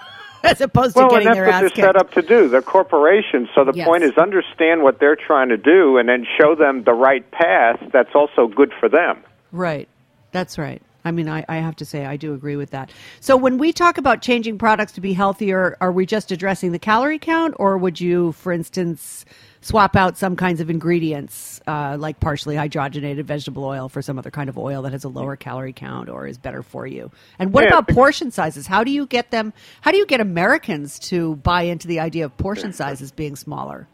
as 0.45 0.61
opposed 0.61 0.95
to 0.95 0.99
Well, 1.01 1.15
and 1.15 1.23
getting 1.23 1.25
that's 1.27 1.35
their 1.37 1.45
what 1.47 1.59
they're 1.59 1.69
kicked? 1.69 1.85
set 1.85 1.95
up 1.95 2.11
to 2.13 2.21
do. 2.21 2.49
They're 2.49 2.61
corporations, 2.61 3.49
so 3.55 3.63
the 3.63 3.73
Yes. 3.75 3.87
point 3.87 4.03
is 4.03 4.17
understand 4.17 4.83
what 4.83 4.99
they're 4.99 5.15
trying 5.17 5.49
to 5.49 5.57
do 5.57 5.97
and 5.97 6.07
then 6.07 6.25
show 6.39 6.55
them 6.55 6.83
the 6.83 6.93
right 6.93 7.29
path 7.31 7.79
that's 7.91 8.13
also 8.15 8.47
good 8.47 8.71
for 8.79 8.87
them. 8.89 9.17
Right. 9.51 9.87
That's 10.31 10.57
right. 10.57 10.81
I 11.03 11.11
mean, 11.11 11.29
I, 11.29 11.45
I 11.47 11.57
have 11.57 11.75
to 11.77 11.85
say, 11.85 12.05
I 12.05 12.17
do 12.17 12.33
agree 12.33 12.55
with 12.55 12.71
that. 12.71 12.91
So, 13.19 13.37
when 13.37 13.59
we 13.59 13.71
talk 13.71 13.99
about 13.99 14.21
changing 14.23 14.57
products 14.57 14.91
to 14.93 15.01
be 15.01 15.13
healthier, 15.13 15.77
are 15.79 15.91
we 15.91 16.05
just 16.07 16.31
addressing 16.31 16.71
the 16.71 16.79
calorie 16.79 17.19
count, 17.19 17.53
or 17.59 17.77
would 17.77 18.01
you, 18.01 18.31
for 18.31 18.51
instance, 18.51 19.23
swap 19.65 19.95
out 19.95 20.15
some 20.15 20.35
kinds 20.35 20.61
of 20.61 20.69
ingredients, 20.69 21.59
uh, 21.65 21.97
like 21.99 22.19
partially 22.19 22.55
hydrogenated 22.55 23.23
vegetable 23.25 23.63
oil, 23.63 23.89
for 23.89 23.99
some 23.99 24.19
other 24.19 24.29
kind 24.29 24.47
of 24.47 24.59
oil 24.59 24.83
that 24.83 24.91
has 24.91 25.03
a 25.03 25.09
lower 25.09 25.35
calorie 25.35 25.73
count 25.73 26.07
or 26.07 26.27
is 26.27 26.37
better 26.37 26.61
for 26.61 26.85
you? 26.85 27.09
And 27.39 27.51
what 27.51 27.63
Yeah, 27.63 27.69
about 27.79 27.87
portion 27.87 28.29
sizes? 28.29 28.67
How 28.67 28.83
do 28.83 28.91
you 28.91 29.07
get 29.07 29.31
them? 29.31 29.53
How 29.81 29.89
do 29.89 29.97
you 29.97 30.05
get 30.05 30.21
Americans 30.21 30.99
to 31.09 31.37
buy 31.37 31.63
into 31.63 31.87
the 31.87 31.99
idea 31.99 32.25
of 32.25 32.37
portion 32.37 32.73
sizes 32.73 33.11
being 33.11 33.35
smaller? 33.35 33.87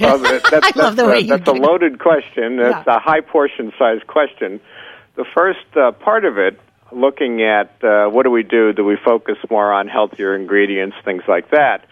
Well, 0.00 0.18
that, 0.18 0.42
that's, 0.50 0.76
I 0.76 0.80
love 0.82 0.96
the 0.96 1.06
way 1.06 1.22
that's 1.22 1.48
a 1.48 1.52
loaded 1.52 2.00
question. 2.00 2.56
That's 2.56 2.84
Yeah. 2.88 2.96
a 2.96 2.98
high 2.98 3.20
portion 3.20 3.72
size 3.78 4.00
question. 4.08 4.60
The 5.14 5.24
first 5.32 5.60
uh, 5.76 5.92
part 5.92 6.24
of 6.24 6.38
it, 6.38 6.58
looking 6.90 7.40
at 7.42 7.70
uh, 7.84 8.08
what 8.08 8.24
do 8.24 8.30
we 8.32 8.42
do? 8.42 8.72
Do 8.72 8.84
we 8.84 8.96
focus 9.04 9.36
more 9.48 9.72
on 9.72 9.86
healthier 9.86 10.34
ingredients, 10.34 10.96
things 11.04 11.22
like 11.28 11.50
that? 11.52 11.86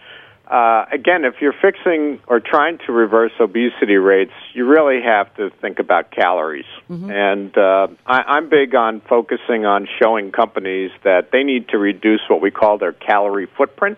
Uh, 0.47 0.85
again, 0.91 1.25
if 1.25 1.35
you're 1.41 1.55
fixing 1.61 2.19
or 2.27 2.39
trying 2.39 2.77
to 2.85 2.91
reverse 2.91 3.31
obesity 3.39 3.95
rates, 3.95 4.33
you 4.53 4.65
really 4.65 5.01
have 5.01 5.33
to 5.35 5.49
think 5.61 5.79
about 5.79 6.11
calories. 6.11 6.65
And 7.09 7.57
uh, 7.57 7.87
I, 8.05 8.21
I'm 8.21 8.49
big 8.49 8.75
on 8.75 9.01
focusing 9.01 9.65
on 9.65 9.87
showing 10.01 10.31
companies 10.31 10.91
that 11.03 11.29
they 11.31 11.43
need 11.43 11.69
to 11.69 11.77
reduce 11.77 12.21
what 12.29 12.41
we 12.41 12.51
call 12.51 12.77
their 12.77 12.93
calorie 12.93 13.47
footprint. 13.57 13.97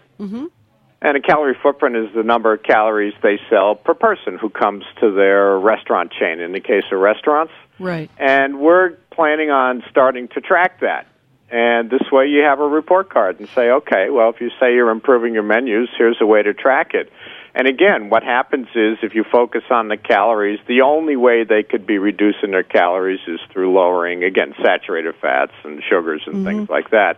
And 1.00 1.16
a 1.16 1.22
calorie 1.22 1.58
footprint 1.62 1.96
is 1.96 2.08
the 2.16 2.24
number 2.24 2.54
of 2.54 2.64
calories 2.64 3.14
they 3.22 3.40
sell 3.50 3.76
per 3.76 3.94
person 3.94 4.38
who 4.40 4.50
comes 4.50 4.84
to 5.00 5.12
their 5.14 5.60
restaurant 5.60 6.12
chain, 6.12 6.40
in 6.40 6.54
the 6.54 6.60
case 6.60 6.86
of 6.92 7.00
restaurants. 7.00 7.54
Right. 7.78 8.10
And 8.18 8.60
we're 8.60 8.92
planning 9.12 9.52
on 9.52 9.84
starting 9.92 10.28
to 10.30 10.42
track 10.42 10.80
that. 10.80 11.06
And 11.50 11.90
this 11.90 12.12
way 12.12 12.28
you 12.28 12.42
have 12.44 12.60
a 12.60 12.68
report 12.68 13.10
card 13.10 13.40
and 13.40 13.48
say, 13.50 13.70
okay, 13.70 14.10
well, 14.10 14.30
if 14.30 14.42
you 14.42 14.50
say 14.60 14.74
you're 14.74 14.90
improving 14.90 15.34
your 15.34 15.44
menus, 15.44 15.90
here's 15.98 16.18
a 16.20 16.26
way 16.26 16.44
to 16.44 16.54
track 16.54 16.94
it. 16.94 17.12
And 17.56 17.68
again, 17.68 18.10
what 18.10 18.22
happens 18.22 18.68
is 18.76 19.00
if 19.02 19.16
you 19.16 19.24
focus 19.24 19.64
on 19.72 19.88
the 19.88 19.98
calories, 19.98 20.60
the 20.68 20.82
only 20.82 21.16
way 21.16 21.44
they 21.44 21.64
could 21.64 21.88
be 21.88 21.98
reducing 21.98 22.52
their 22.52 22.64
calories 22.64 23.22
is 23.28 23.40
through 23.52 23.74
lowering, 23.74 24.24
again, 24.24 24.54
saturated 24.64 25.16
fats 25.22 25.54
and 25.64 25.82
sugars 25.82 26.22
and 26.28 26.36
mm-hmm. 26.36 26.46
things 26.46 26.70
like 26.70 26.92
that. 26.92 27.18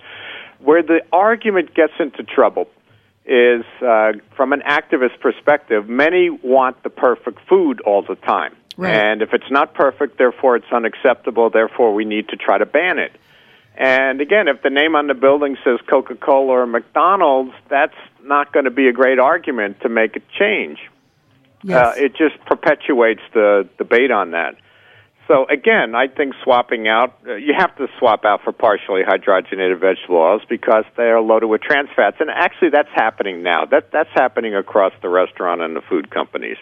Where 0.60 0.84
the 0.84 1.02
argument 1.12 1.74
gets 1.74 1.94
into 2.00 2.24
trouble 2.24 2.70
is 3.26 3.66
uh, 3.82 4.14
from 4.36 4.54
an 4.54 4.62
activist 4.62 5.20
perspective, 5.20 5.90
many 5.90 6.30
want 6.30 6.84
the 6.84 6.90
perfect 6.90 7.40
food 7.50 7.82
all 7.82 8.02
the 8.02 8.16
time. 8.16 8.56
Right. 8.78 8.96
And 8.96 9.22
if 9.22 9.34
it's 9.34 9.52
not 9.52 9.74
perfect, 9.74 10.18
therefore 10.18 10.56
it's 10.56 10.72
unacceptable, 10.72 11.50
therefore 11.50 11.94
we 11.94 12.06
need 12.06 12.30
to 12.30 12.38
try 12.38 12.58
to 12.58 12.66
ban 12.66 12.98
it. 12.98 13.12
And 13.80 14.20
again, 14.20 14.50
if 14.50 14.62
the 14.62 14.70
name 14.70 14.96
on 14.96 15.08
the 15.08 15.14
building 15.14 15.56
says 15.64 15.80
Coca 15.90 16.16
Cola 16.16 16.52
or 16.52 16.68
McDonald's, 16.68 17.54
that's 17.70 17.96
not 18.22 18.52
going 18.52 18.66
to 18.66 18.72
be 18.72 18.90
a 18.90 18.92
great 18.92 19.20
argument 19.20 19.80
to 19.82 19.90
make 19.90 20.18
a 20.18 20.20
change. 20.38 20.80
Yes. 21.64 21.98
Uh, 21.98 22.04
it 22.04 22.12
just 22.16 22.44
perpetuates 22.46 23.22
the 23.34 23.70
debate 23.78 24.12
on 24.12 24.32
that. 24.32 24.56
So 25.30 25.46
again, 25.46 25.96
I 25.96 26.08
think 26.08 26.34
swapping 26.44 26.90
out, 26.90 27.20
uh, 27.26 27.36
you 27.36 27.54
have 27.58 27.74
to 27.78 27.88
swap 28.00 28.26
out 28.26 28.42
for 28.44 28.52
partially 28.52 29.04
hydrogenated 29.04 29.80
vegetable 29.80 30.18
oils 30.18 30.42
because 30.50 30.84
they 30.98 31.04
are 31.04 31.22
loaded 31.22 31.48
with 31.48 31.62
trans 31.62 31.90
fats, 31.96 32.18
and 32.20 32.30
actually 32.30 32.72
that's 32.72 32.90
happening 32.94 33.44
now. 33.44 33.64
That 33.66 33.92
that's 33.92 34.10
happening 34.14 34.56
across 34.56 34.92
the 35.02 35.10
restaurant 35.10 35.62
and 35.62 35.76
the 35.76 35.82
food 35.82 36.10
companies. 36.10 36.58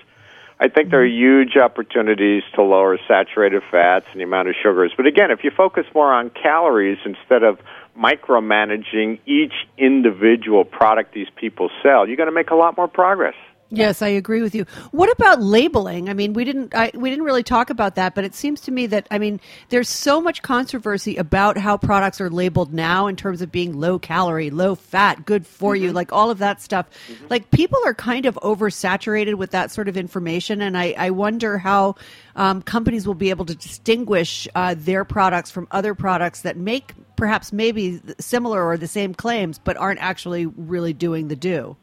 I 0.59 0.69
think 0.69 0.89
there 0.89 1.01
are 1.01 1.05
huge 1.05 1.55
opportunities 1.55 2.41
to 2.55 2.63
lower 2.63 2.97
saturated 3.07 3.61
fats 3.69 4.07
and 4.11 4.19
the 4.19 4.23
amount 4.23 4.49
of 4.49 4.55
sugars. 4.61 4.91
But 4.97 5.05
again, 5.05 5.29
if 5.29 5.43
you 5.43 5.51
focus 5.55 5.85
more 5.93 6.11
on 6.11 6.31
calories 6.31 6.97
instead 7.05 7.43
of 7.43 7.59
micromanaging 7.97 9.19
each 9.27 9.53
individual 9.77 10.65
product 10.65 11.13
these 11.13 11.29
people 11.35 11.69
sell, 11.83 12.07
you're 12.07 12.17
going 12.17 12.29
to 12.29 12.33
make 12.33 12.49
a 12.49 12.55
lot 12.55 12.75
more 12.75 12.87
progress. 12.87 13.35
Yes, 13.69 14.01
I 14.01 14.07
agree 14.07 14.41
with 14.41 14.55
you. 14.55 14.65
What 14.91 15.11
about 15.11 15.41
labeling? 15.41 16.09
I 16.09 16.13
mean, 16.13 16.33
we 16.33 16.45
didn't 16.45 16.73
I, 16.73 16.91
we 16.93 17.09
didn't 17.09 17.25
really 17.25 17.43
talk 17.43 17.69
about 17.69 17.95
that, 17.95 18.15
but 18.15 18.23
it 18.23 18.33
seems 18.33 18.61
to 18.61 18.71
me 18.71 18.87
that 18.87 19.07
I 19.11 19.19
mean, 19.19 19.41
there's 19.69 19.89
so 19.89 20.21
much 20.21 20.41
controversy 20.41 21.17
about 21.17 21.57
how 21.57 21.77
products 21.77 22.21
are 22.21 22.29
labeled 22.29 22.73
now 22.73 23.07
in 23.07 23.17
terms 23.17 23.41
of 23.41 23.51
being 23.51 23.77
low 23.77 23.99
calorie, 23.99 24.49
low 24.49 24.75
fat, 24.75 25.25
good 25.25 25.45
for 25.45 25.73
mm-hmm. 25.73 25.85
you, 25.85 25.91
like 25.91 26.13
all 26.13 26.29
of 26.29 26.37
that 26.37 26.61
stuff. 26.61 26.89
Mm-hmm. 27.09 27.27
Like 27.29 27.51
people 27.51 27.79
are 27.85 27.93
kind 27.93 28.25
of 28.25 28.35
oversaturated 28.35 29.35
with 29.35 29.51
that 29.51 29.71
sort 29.71 29.89
of 29.89 29.97
information, 29.97 30.61
and 30.61 30.77
I, 30.77 30.95
I 30.97 31.09
wonder 31.09 31.57
how 31.57 31.95
um, 32.37 32.61
companies 32.61 33.05
will 33.05 33.15
be 33.15 33.31
able 33.31 33.45
to 33.45 33.55
distinguish 33.55 34.47
uh, 34.55 34.75
their 34.77 35.03
products 35.03 35.51
from 35.51 35.67
other 35.71 35.93
products 35.93 36.41
that 36.41 36.55
make 36.55 36.93
perhaps 37.17 37.51
maybe 37.51 37.99
similar 38.19 38.63
or 38.65 38.77
the 38.77 38.87
same 38.87 39.13
claims, 39.13 39.59
but 39.59 39.75
aren't 39.75 39.99
actually 39.99 40.45
really 40.45 40.93
doing 40.93 41.27
the 41.27 41.35
do. 41.35 41.75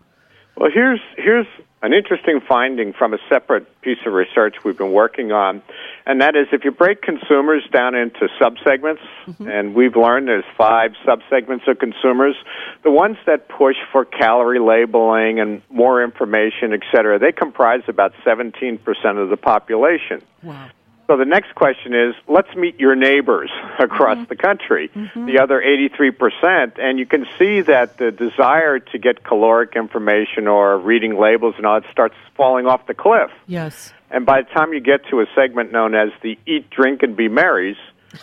Well, 0.57 0.71
here's 0.73 1.01
here's 1.17 1.47
an 1.85 1.93
interesting 1.93 2.41
finding 2.41 2.95
from 2.95 3.13
a 3.13 3.19
separate 3.29 3.67
piece 3.83 3.99
of 4.07 4.15
research 4.15 4.57
we've 4.65 4.79
been 4.79 4.93
working 4.93 5.33
on, 5.33 5.61
and 6.07 6.23
that 6.23 6.35
is 6.35 6.47
if 6.51 6.65
you 6.65 6.71
break 6.71 7.03
consumers 7.03 7.63
down 7.71 7.95
into 7.95 8.27
subsegments, 8.41 9.05
mm-hmm. 9.27 9.47
and 9.47 9.75
we've 9.75 9.95
learned 9.95 10.27
there's 10.27 10.45
five 10.57 10.93
subsegments 11.07 11.69
of 11.69 11.79
consumers, 11.79 12.37
the 12.85 12.91
ones 12.91 13.19
that 13.27 13.49
push 13.51 13.77
for 13.93 14.07
calorie 14.07 14.61
labeling 14.61 15.41
and 15.41 15.61
more 15.69 16.03
information, 16.03 16.73
et 16.73 16.81
cetera, 16.91 17.19
they 17.19 17.33
comprise 17.33 17.83
about 17.87 18.15
17% 18.25 18.79
of 19.23 19.29
the 19.29 19.37
population. 19.37 20.23
Wow. 20.43 20.71
So 21.07 21.19
the 21.19 21.27
next 21.27 21.55
question 21.55 21.95
is, 21.95 22.15
let's 22.29 22.55
meet 22.57 22.81
your 22.81 22.95
neighbors 22.95 23.51
across 23.79 24.17
mm-hmm. 24.17 24.29
the 24.29 24.37
country, 24.37 24.89
mm-hmm. 24.89 25.27
the 25.27 25.39
other 25.39 25.63
83%, 25.63 26.79
and 26.79 26.99
you 26.99 27.07
can 27.07 27.27
see 27.39 27.61
that 27.63 27.99
the 27.99 28.11
desire 28.11 28.79
to 28.79 28.99
get 28.99 29.23
caloric 29.23 29.77
information 29.77 30.49
or 30.49 30.79
reading 30.79 31.19
labels 31.19 31.55
and 31.59 31.67
all 31.67 31.81
that 31.81 31.91
starts 31.91 32.15
falling 32.37 32.67
off 32.67 32.87
the 32.87 32.95
cliff. 32.95 33.31
Yes. 33.47 33.93
And 34.11 34.25
by 34.25 34.43
the 34.43 34.49
time 34.51 34.73
you 34.73 34.81
get 34.81 35.07
to 35.11 35.21
a 35.21 35.27
segment 35.35 35.73
known 35.73 35.95
as 35.95 36.09
the 36.23 36.39
eat, 36.47 36.71
drink, 36.71 37.03
and 37.03 37.17
be 37.17 37.29
merries, 37.29 37.77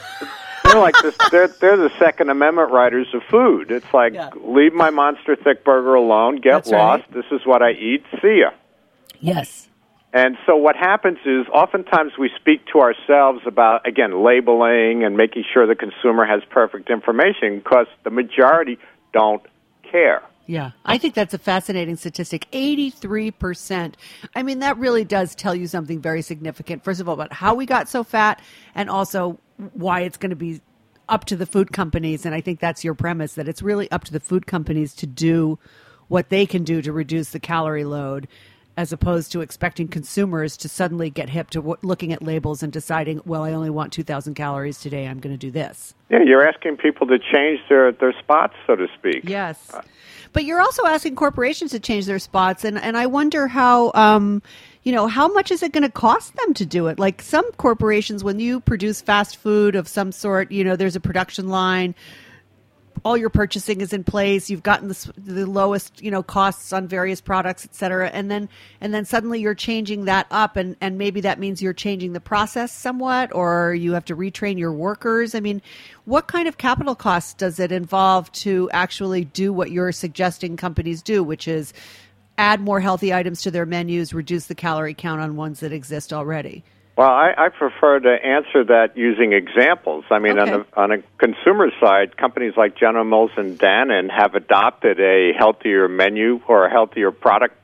they're 0.63 0.79
like 0.79 0.95
this, 1.01 1.15
they're 1.29 1.49
they're 1.49 1.77
the 1.77 1.91
Second 1.99 2.29
Amendment 2.29 2.71
writers 2.71 3.07
of 3.13 3.21
food. 3.29 3.71
It's 3.71 3.93
like 3.93 4.13
yeah. 4.13 4.29
leave 4.41 4.73
my 4.73 4.89
monster 4.89 5.35
Thickburger 5.35 5.97
alone, 5.97 6.37
get 6.37 6.51
That's 6.51 6.69
lost. 6.69 7.03
Right. 7.03 7.13
This 7.13 7.25
is 7.31 7.45
what 7.45 7.61
I 7.61 7.71
eat. 7.71 8.05
See 8.21 8.39
ya. 8.39 8.51
Yes. 9.19 9.67
And 10.13 10.37
so 10.45 10.57
what 10.57 10.75
happens 10.75 11.19
is 11.25 11.45
oftentimes 11.53 12.13
we 12.19 12.29
speak 12.39 12.65
to 12.73 12.79
ourselves 12.79 13.39
about, 13.45 13.87
again, 13.87 14.23
labeling 14.23 15.03
and 15.05 15.15
making 15.15 15.45
sure 15.53 15.65
the 15.65 15.75
consumer 15.75 16.25
has 16.25 16.41
perfect 16.49 16.89
information 16.89 17.59
because 17.59 17.87
the 18.03 18.09
majority 18.09 18.77
don't 19.13 19.41
care. 19.89 20.21
Yeah, 20.47 20.71
I 20.83 20.97
think 20.97 21.13
that's 21.13 21.33
a 21.33 21.37
fascinating 21.37 21.95
statistic. 21.95 22.45
83%. 22.51 23.93
I 24.35 24.43
mean, 24.43 24.59
that 24.59 24.77
really 24.77 25.05
does 25.05 25.33
tell 25.33 25.55
you 25.55 25.67
something 25.67 26.01
very 26.01 26.21
significant. 26.21 26.83
First 26.83 26.99
of 26.99 27.07
all, 27.07 27.13
about 27.13 27.31
how 27.31 27.53
we 27.53 27.65
got 27.65 27.87
so 27.87 28.03
fat 28.03 28.41
and 28.75 28.89
also 28.89 29.39
why 29.73 30.01
it's 30.01 30.17
going 30.17 30.31
to 30.31 30.35
be 30.35 30.59
up 31.07 31.23
to 31.25 31.37
the 31.37 31.45
food 31.45 31.71
companies. 31.71 32.25
And 32.25 32.35
I 32.35 32.41
think 32.41 32.59
that's 32.59 32.83
your 32.83 32.95
premise 32.95 33.35
that 33.35 33.47
it's 33.47 33.61
really 33.61 33.89
up 33.91 34.03
to 34.05 34.11
the 34.11 34.19
food 34.19 34.45
companies 34.45 34.93
to 34.95 35.07
do 35.07 35.57
what 36.09 36.27
they 36.27 36.45
can 36.45 36.65
do 36.65 36.81
to 36.81 36.91
reduce 36.91 37.29
the 37.29 37.39
calorie 37.39 37.85
load 37.85 38.27
as 38.77 38.93
opposed 38.93 39.31
to 39.33 39.41
expecting 39.41 39.87
consumers 39.87 40.55
to 40.57 40.69
suddenly 40.69 41.09
get 41.09 41.29
hip 41.29 41.49
to 41.51 41.59
w- 41.59 41.77
looking 41.81 42.13
at 42.13 42.21
labels 42.21 42.63
and 42.63 42.71
deciding, 42.71 43.21
well, 43.25 43.43
I 43.43 43.51
only 43.51 43.69
want 43.69 43.91
2,000 43.91 44.33
calories 44.33 44.79
today. 44.79 45.07
I'm 45.07 45.19
going 45.19 45.33
to 45.33 45.37
do 45.37 45.51
this. 45.51 45.93
Yeah, 46.09 46.23
you're 46.23 46.47
asking 46.47 46.77
people 46.77 47.07
to 47.07 47.19
change 47.19 47.59
their, 47.69 47.91
their 47.91 48.13
spots, 48.19 48.53
so 48.65 48.75
to 48.75 48.87
speak. 48.97 49.27
Yes. 49.27 49.71
But 50.33 50.45
you're 50.45 50.61
also 50.61 50.85
asking 50.85 51.15
corporations 51.15 51.71
to 51.71 51.79
change 51.79 52.05
their 52.05 52.19
spots. 52.19 52.63
And, 52.63 52.77
and 52.77 52.95
I 52.95 53.05
wonder 53.05 53.47
how, 53.47 53.91
um, 53.93 54.41
you 54.83 54.91
know, 54.91 55.07
how 55.07 55.27
much 55.27 55.51
is 55.51 55.61
it 55.61 55.73
going 55.73 55.83
to 55.83 55.91
cost 55.91 56.35
them 56.37 56.53
to 56.55 56.65
do 56.65 56.87
it? 56.87 56.97
Like 56.97 57.21
some 57.21 57.49
corporations, 57.53 58.23
when 58.23 58.39
you 58.39 58.61
produce 58.61 59.01
fast 59.01 59.37
food 59.37 59.75
of 59.75 59.87
some 59.87 60.11
sort, 60.11 60.51
you 60.51 60.63
know, 60.63 60.75
there's 60.75 60.95
a 60.95 61.01
production 61.01 61.49
line 61.49 61.93
all 63.03 63.17
your 63.17 63.29
purchasing 63.29 63.81
is 63.81 63.93
in 63.93 64.03
place. 64.03 64.49
You've 64.49 64.63
gotten 64.63 64.87
the, 64.87 65.13
the 65.17 65.45
lowest 65.45 66.01
you 66.01 66.11
know 66.11 66.21
costs 66.23 66.71
on 66.71 66.87
various 66.87 67.21
products 67.21 67.65
et 67.65 67.73
cetera. 67.73 68.09
And 68.09 68.29
then 68.29 68.49
and 68.79 68.93
then 68.93 69.05
suddenly 69.05 69.39
you're 69.39 69.55
changing 69.55 70.05
that 70.05 70.27
up 70.31 70.55
and 70.55 70.75
and 70.81 70.97
maybe 70.97 71.21
that 71.21 71.39
means 71.39 71.61
you're 71.61 71.73
changing 71.73 72.13
the 72.13 72.19
process 72.19 72.71
somewhat 72.71 73.33
or 73.33 73.73
you 73.73 73.93
have 73.93 74.05
to 74.05 74.15
retrain 74.15 74.57
your 74.57 74.73
workers. 74.73 75.33
I 75.35 75.39
mean 75.39 75.61
what 76.05 76.27
kind 76.27 76.47
of 76.47 76.57
capital 76.57 76.95
costs 76.95 77.33
does 77.33 77.59
it 77.59 77.71
involve 77.71 78.31
to 78.33 78.69
actually 78.71 79.25
do 79.25 79.51
what 79.53 79.71
you're 79.71 79.91
suggesting 79.91 80.57
companies 80.57 81.01
do 81.01 81.23
which 81.23 81.47
is 81.47 81.73
add 82.37 82.61
more 82.61 82.79
healthy 82.79 83.13
items 83.13 83.41
to 83.41 83.51
their 83.51 83.65
menus 83.65 84.13
reduce 84.13 84.47
the 84.47 84.55
calorie 84.55 84.93
count 84.93 85.21
on 85.21 85.35
ones 85.35 85.59
that 85.59 85.71
exist 85.71 86.13
already 86.13 86.63
well, 87.01 87.09
I, 87.09 87.33
I 87.35 87.49
prefer 87.49 87.99
to 87.99 88.09
answer 88.09 88.63
that 88.65 88.95
using 88.95 89.33
examples. 89.33 90.05
I 90.11 90.19
mean, 90.19 90.37
okay. 90.37 90.51
on, 90.51 90.59
the, 90.59 90.79
on 90.79 90.91
a 90.91 90.97
consumer 91.17 91.71
side, 91.79 92.15
companies 92.15 92.53
like 92.55 92.77
General 92.77 93.05
Mills 93.05 93.31
and 93.37 93.57
Dannon 93.57 94.11
have 94.15 94.35
adopted 94.35 94.99
a 94.99 95.33
healthier 95.35 95.87
menu 95.87 96.41
or 96.47 96.67
a 96.67 96.69
healthier 96.69 97.11
product 97.11 97.55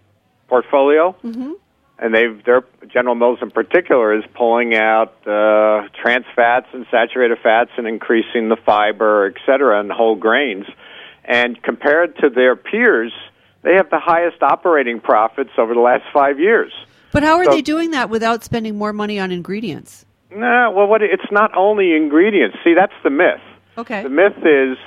portfolio. 0.48 1.15
Mm-hmm. 1.24 1.51
And 2.00 2.15
they've, 2.15 2.44
their 2.46 2.63
General 2.88 3.13
Mills 3.13 3.38
in 3.44 3.51
particular 3.51 4.17
is 4.17 4.24
pulling 4.34 4.75
out 4.75 5.13
uh, 5.27 5.88
trans 6.01 6.25
fats 6.36 6.67
and 6.74 6.88
saturated 6.89 7.38
fats 7.44 7.70
and 7.77 7.88
increasing 7.88 8.50
the 8.50 8.58
fiber, 8.58 9.27
et 9.27 9.39
cetera, 9.46 9.79
and 9.79 9.91
whole 9.91 10.15
grains. 10.15 10.65
And 11.25 11.62
compared 11.62 12.17
to 12.22 12.29
their 12.29 12.56
peers, 12.56 13.13
they 13.62 13.75
have 13.75 13.91
the 13.91 14.00
highest 14.00 14.41
operating 14.41 15.00
profits 15.00 15.51
over 15.60 15.75
the 15.75 15.79
last 15.79 16.06
five 16.12 16.39
years. 16.39 16.74
But 17.12 17.24
how 17.24 17.38
are 17.38 17.46
so, 17.46 17.52
they 17.52 17.62
doing 17.62 17.92
that 17.92 18.10
without 18.10 18.44
spending 18.44 18.78
more 18.78 18.94
money 18.94 19.20
on 19.20 19.32
ingredients? 19.32 20.06
No, 20.32 20.72
well, 20.76 20.88
what 20.88 21.02
it's 21.02 21.32
not 21.32 21.56
only 21.56 21.96
ingredients. 21.96 22.58
See, 22.64 22.74
that's 22.74 22.94
the 23.04 23.10
myth. 23.10 23.42
Okay. 23.78 24.04
The 24.04 24.10
myth 24.10 24.38
is 24.44 24.78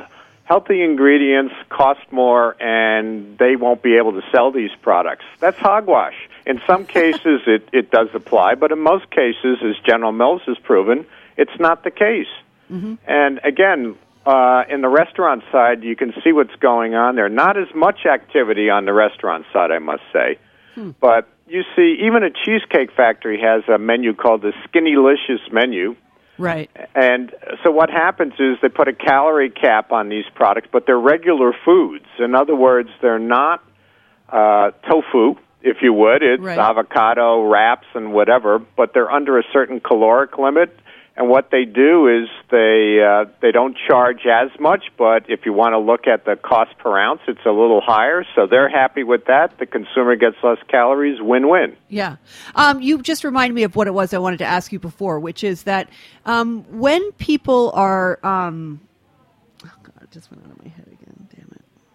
healthy 0.44 0.82
ingredients 0.82 1.54
cost 1.68 2.00
more, 2.10 2.60
and 2.60 3.38
they 3.38 3.54
won't 3.56 3.82
be 3.82 3.96
able 3.96 4.12
to 4.12 4.22
sell 4.32 4.50
these 4.50 4.70
products. 4.82 5.24
That's 5.38 5.58
hogwash. 5.58 6.28
In 6.44 6.60
some 6.66 6.86
cases, 6.98 7.42
it 7.46 7.68
it 7.72 7.90
does 7.90 8.08
apply, 8.14 8.56
but 8.56 8.72
in 8.72 8.80
most 8.80 9.10
cases, 9.10 9.58
as 9.62 9.76
General 9.86 10.12
Mills 10.12 10.42
has 10.46 10.58
proven, 10.58 11.06
it's 11.36 11.58
not 11.58 11.84
the 11.84 11.90
case. 11.90 12.32
Mm-hmm. 12.70 12.94
And 13.06 13.40
again, 13.44 13.96
uh, 14.26 14.64
in 14.68 14.82
the 14.82 14.88
restaurant 14.88 15.42
side, 15.50 15.82
you 15.82 15.96
can 15.96 16.12
see 16.22 16.32
what's 16.32 16.54
going 16.56 16.94
on 16.94 17.14
there. 17.16 17.28
Not 17.28 17.56
as 17.56 17.68
much 17.74 18.04
activity 18.06 18.68
on 18.68 18.84
the 18.84 18.92
restaurant 18.92 19.46
side, 19.52 19.70
I 19.70 19.78
must 19.78 20.02
say, 20.12 20.38
hmm. 20.74 20.90
but 21.00 21.28
you 21.46 21.62
see, 21.74 22.02
even 22.06 22.22
a 22.22 22.30
cheesecake 22.30 22.92
factory 22.96 23.40
has 23.40 23.62
a 23.68 23.78
menu 23.78 24.14
called 24.14 24.42
the 24.42 24.52
Skinnylicious 24.68 25.52
menu. 25.52 25.96
Right. 26.38 26.70
And 26.94 27.34
so 27.62 27.70
what 27.70 27.90
happens 27.90 28.32
is 28.38 28.56
they 28.62 28.68
put 28.68 28.88
a 28.88 28.94
calorie 28.94 29.50
cap 29.50 29.92
on 29.92 30.08
these 30.08 30.24
products, 30.34 30.68
but 30.72 30.86
they're 30.86 30.98
regular 30.98 31.52
foods. 31.64 32.06
In 32.18 32.34
other 32.34 32.54
words, 32.54 32.88
they're 33.02 33.18
not 33.18 33.62
uh, 34.30 34.70
tofu, 34.88 35.34
if 35.60 35.78
you 35.82 35.92
would. 35.92 36.22
It's 36.22 36.42
right. 36.42 36.58
avocado 36.58 37.42
wraps 37.42 37.86
and 37.94 38.12
whatever, 38.12 38.58
but 38.58 38.94
they're 38.94 39.10
under 39.10 39.38
a 39.38 39.42
certain 39.52 39.80
caloric 39.80 40.38
limit. 40.38 40.74
And 41.20 41.28
what 41.28 41.50
they 41.50 41.66
do 41.66 42.08
is 42.08 42.30
they 42.50 42.98
uh, 43.06 43.26
they 43.42 43.52
don't 43.52 43.76
charge 43.86 44.24
as 44.24 44.48
much, 44.58 44.84
but 44.96 45.28
if 45.28 45.44
you 45.44 45.52
want 45.52 45.74
to 45.74 45.78
look 45.78 46.06
at 46.06 46.24
the 46.24 46.34
cost 46.34 46.70
per 46.78 46.96
ounce, 46.96 47.20
it's 47.28 47.44
a 47.44 47.50
little 47.50 47.82
higher. 47.82 48.24
So 48.34 48.46
they're 48.46 48.70
happy 48.70 49.04
with 49.04 49.26
that. 49.26 49.58
The 49.58 49.66
consumer 49.66 50.16
gets 50.16 50.36
less 50.42 50.56
calories. 50.68 51.20
Win 51.20 51.50
win. 51.50 51.76
Yeah. 51.90 52.16
Um, 52.54 52.80
you 52.80 53.02
just 53.02 53.22
reminded 53.22 53.54
me 53.54 53.64
of 53.64 53.76
what 53.76 53.86
it 53.86 53.92
was 53.92 54.14
I 54.14 54.18
wanted 54.18 54.38
to 54.38 54.46
ask 54.46 54.72
you 54.72 54.78
before, 54.78 55.20
which 55.20 55.44
is 55.44 55.64
that 55.64 55.90
um, 56.24 56.64
when 56.70 57.12
people 57.12 57.70
are 57.74 58.18
um, 58.24 58.80
oh 59.62 59.70
god, 59.82 60.02
it 60.02 60.10
just 60.10 60.30
went 60.30 60.42
out 60.46 60.52
of 60.52 60.64
my 60.64 60.70
head 60.70 60.86
again. 60.86 61.28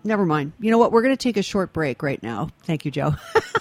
Never 0.05 0.23
mind. 0.23 0.53
You 0.59 0.69
know 0.69 0.77
what? 0.77 0.91
We're 0.91 1.01
going 1.01 1.17
to 1.17 1.21
take 1.21 1.35
a 1.35 1.41
short 1.41 1.73
break 1.73 2.03
right 2.03 2.21
now. 2.21 2.49
Thank 2.61 2.85
you, 2.85 2.91
Joe. 2.91 3.15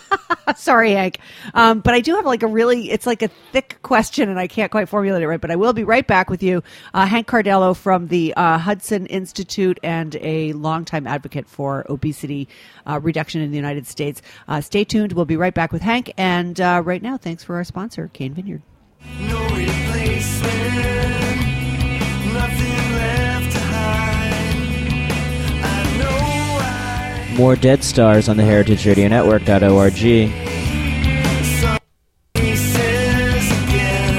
Sorry, 0.56 0.92
Hank. 0.92 1.18
Um, 1.54 1.80
but 1.80 1.94
I 1.94 2.00
do 2.00 2.14
have 2.16 2.26
like 2.26 2.42
a 2.42 2.46
really, 2.46 2.90
it's 2.90 3.06
like 3.06 3.22
a 3.22 3.28
thick 3.50 3.78
question 3.80 4.28
and 4.28 4.38
I 4.38 4.46
can't 4.46 4.70
quite 4.70 4.90
formulate 4.90 5.22
it 5.22 5.26
right, 5.26 5.40
but 5.40 5.50
I 5.50 5.56
will 5.56 5.72
be 5.72 5.84
right 5.84 6.06
back 6.06 6.28
with 6.28 6.42
you. 6.42 6.62
Uh, 6.92 7.06
Hank 7.06 7.26
Cardello 7.26 7.74
from 7.74 8.08
the 8.08 8.34
uh, 8.34 8.58
Hudson 8.58 9.06
Institute 9.06 9.80
and 9.82 10.16
a 10.16 10.52
longtime 10.52 11.06
advocate 11.06 11.48
for 11.48 11.86
obesity 11.88 12.46
uh, 12.86 13.00
reduction 13.02 13.40
in 13.40 13.50
the 13.50 13.56
United 13.56 13.86
States. 13.86 14.20
Uh, 14.46 14.60
stay 14.60 14.84
tuned. 14.84 15.14
We'll 15.14 15.24
be 15.24 15.38
right 15.38 15.54
back 15.54 15.72
with 15.72 15.80
Hank. 15.80 16.12
And 16.18 16.60
uh, 16.60 16.82
right 16.84 17.00
now, 17.00 17.16
thanks 17.16 17.42
for 17.42 17.56
our 17.56 17.64
sponsor, 17.64 18.10
Cain 18.12 18.34
Vineyard. 18.34 18.60
No 19.18 19.48
More 27.36 27.56
Dead 27.56 27.82
Stars 27.82 28.28
on 28.28 28.36
the 28.36 28.44
Heritage 28.44 28.86
Radio 28.86 29.08
Network.org. 29.08 29.92
says 32.56 33.46
again 33.64 34.14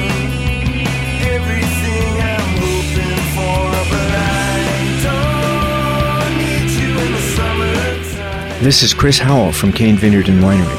everything 1.24 2.20
I'm 2.20 2.58
hoping 2.60 3.18
for, 3.32 3.72
but 3.90 4.12
I 4.12 5.00
don't 5.06 6.38
need 6.38 6.70
you 6.72 6.92
in 7.00 7.12
the 7.14 7.22
summertime. 7.36 8.64
This 8.64 8.84
is 8.84 8.94
Chris 8.94 9.18
Howell 9.18 9.54
from 9.54 9.72
Cain 9.72 9.96
Vineyard 9.96 10.28
and 10.28 10.44
Winery. 10.44 10.78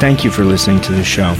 Thank 0.00 0.24
you 0.24 0.32
for 0.32 0.44
listening 0.44 0.80
to 0.80 0.92
the 0.92 1.04
show. 1.04 1.32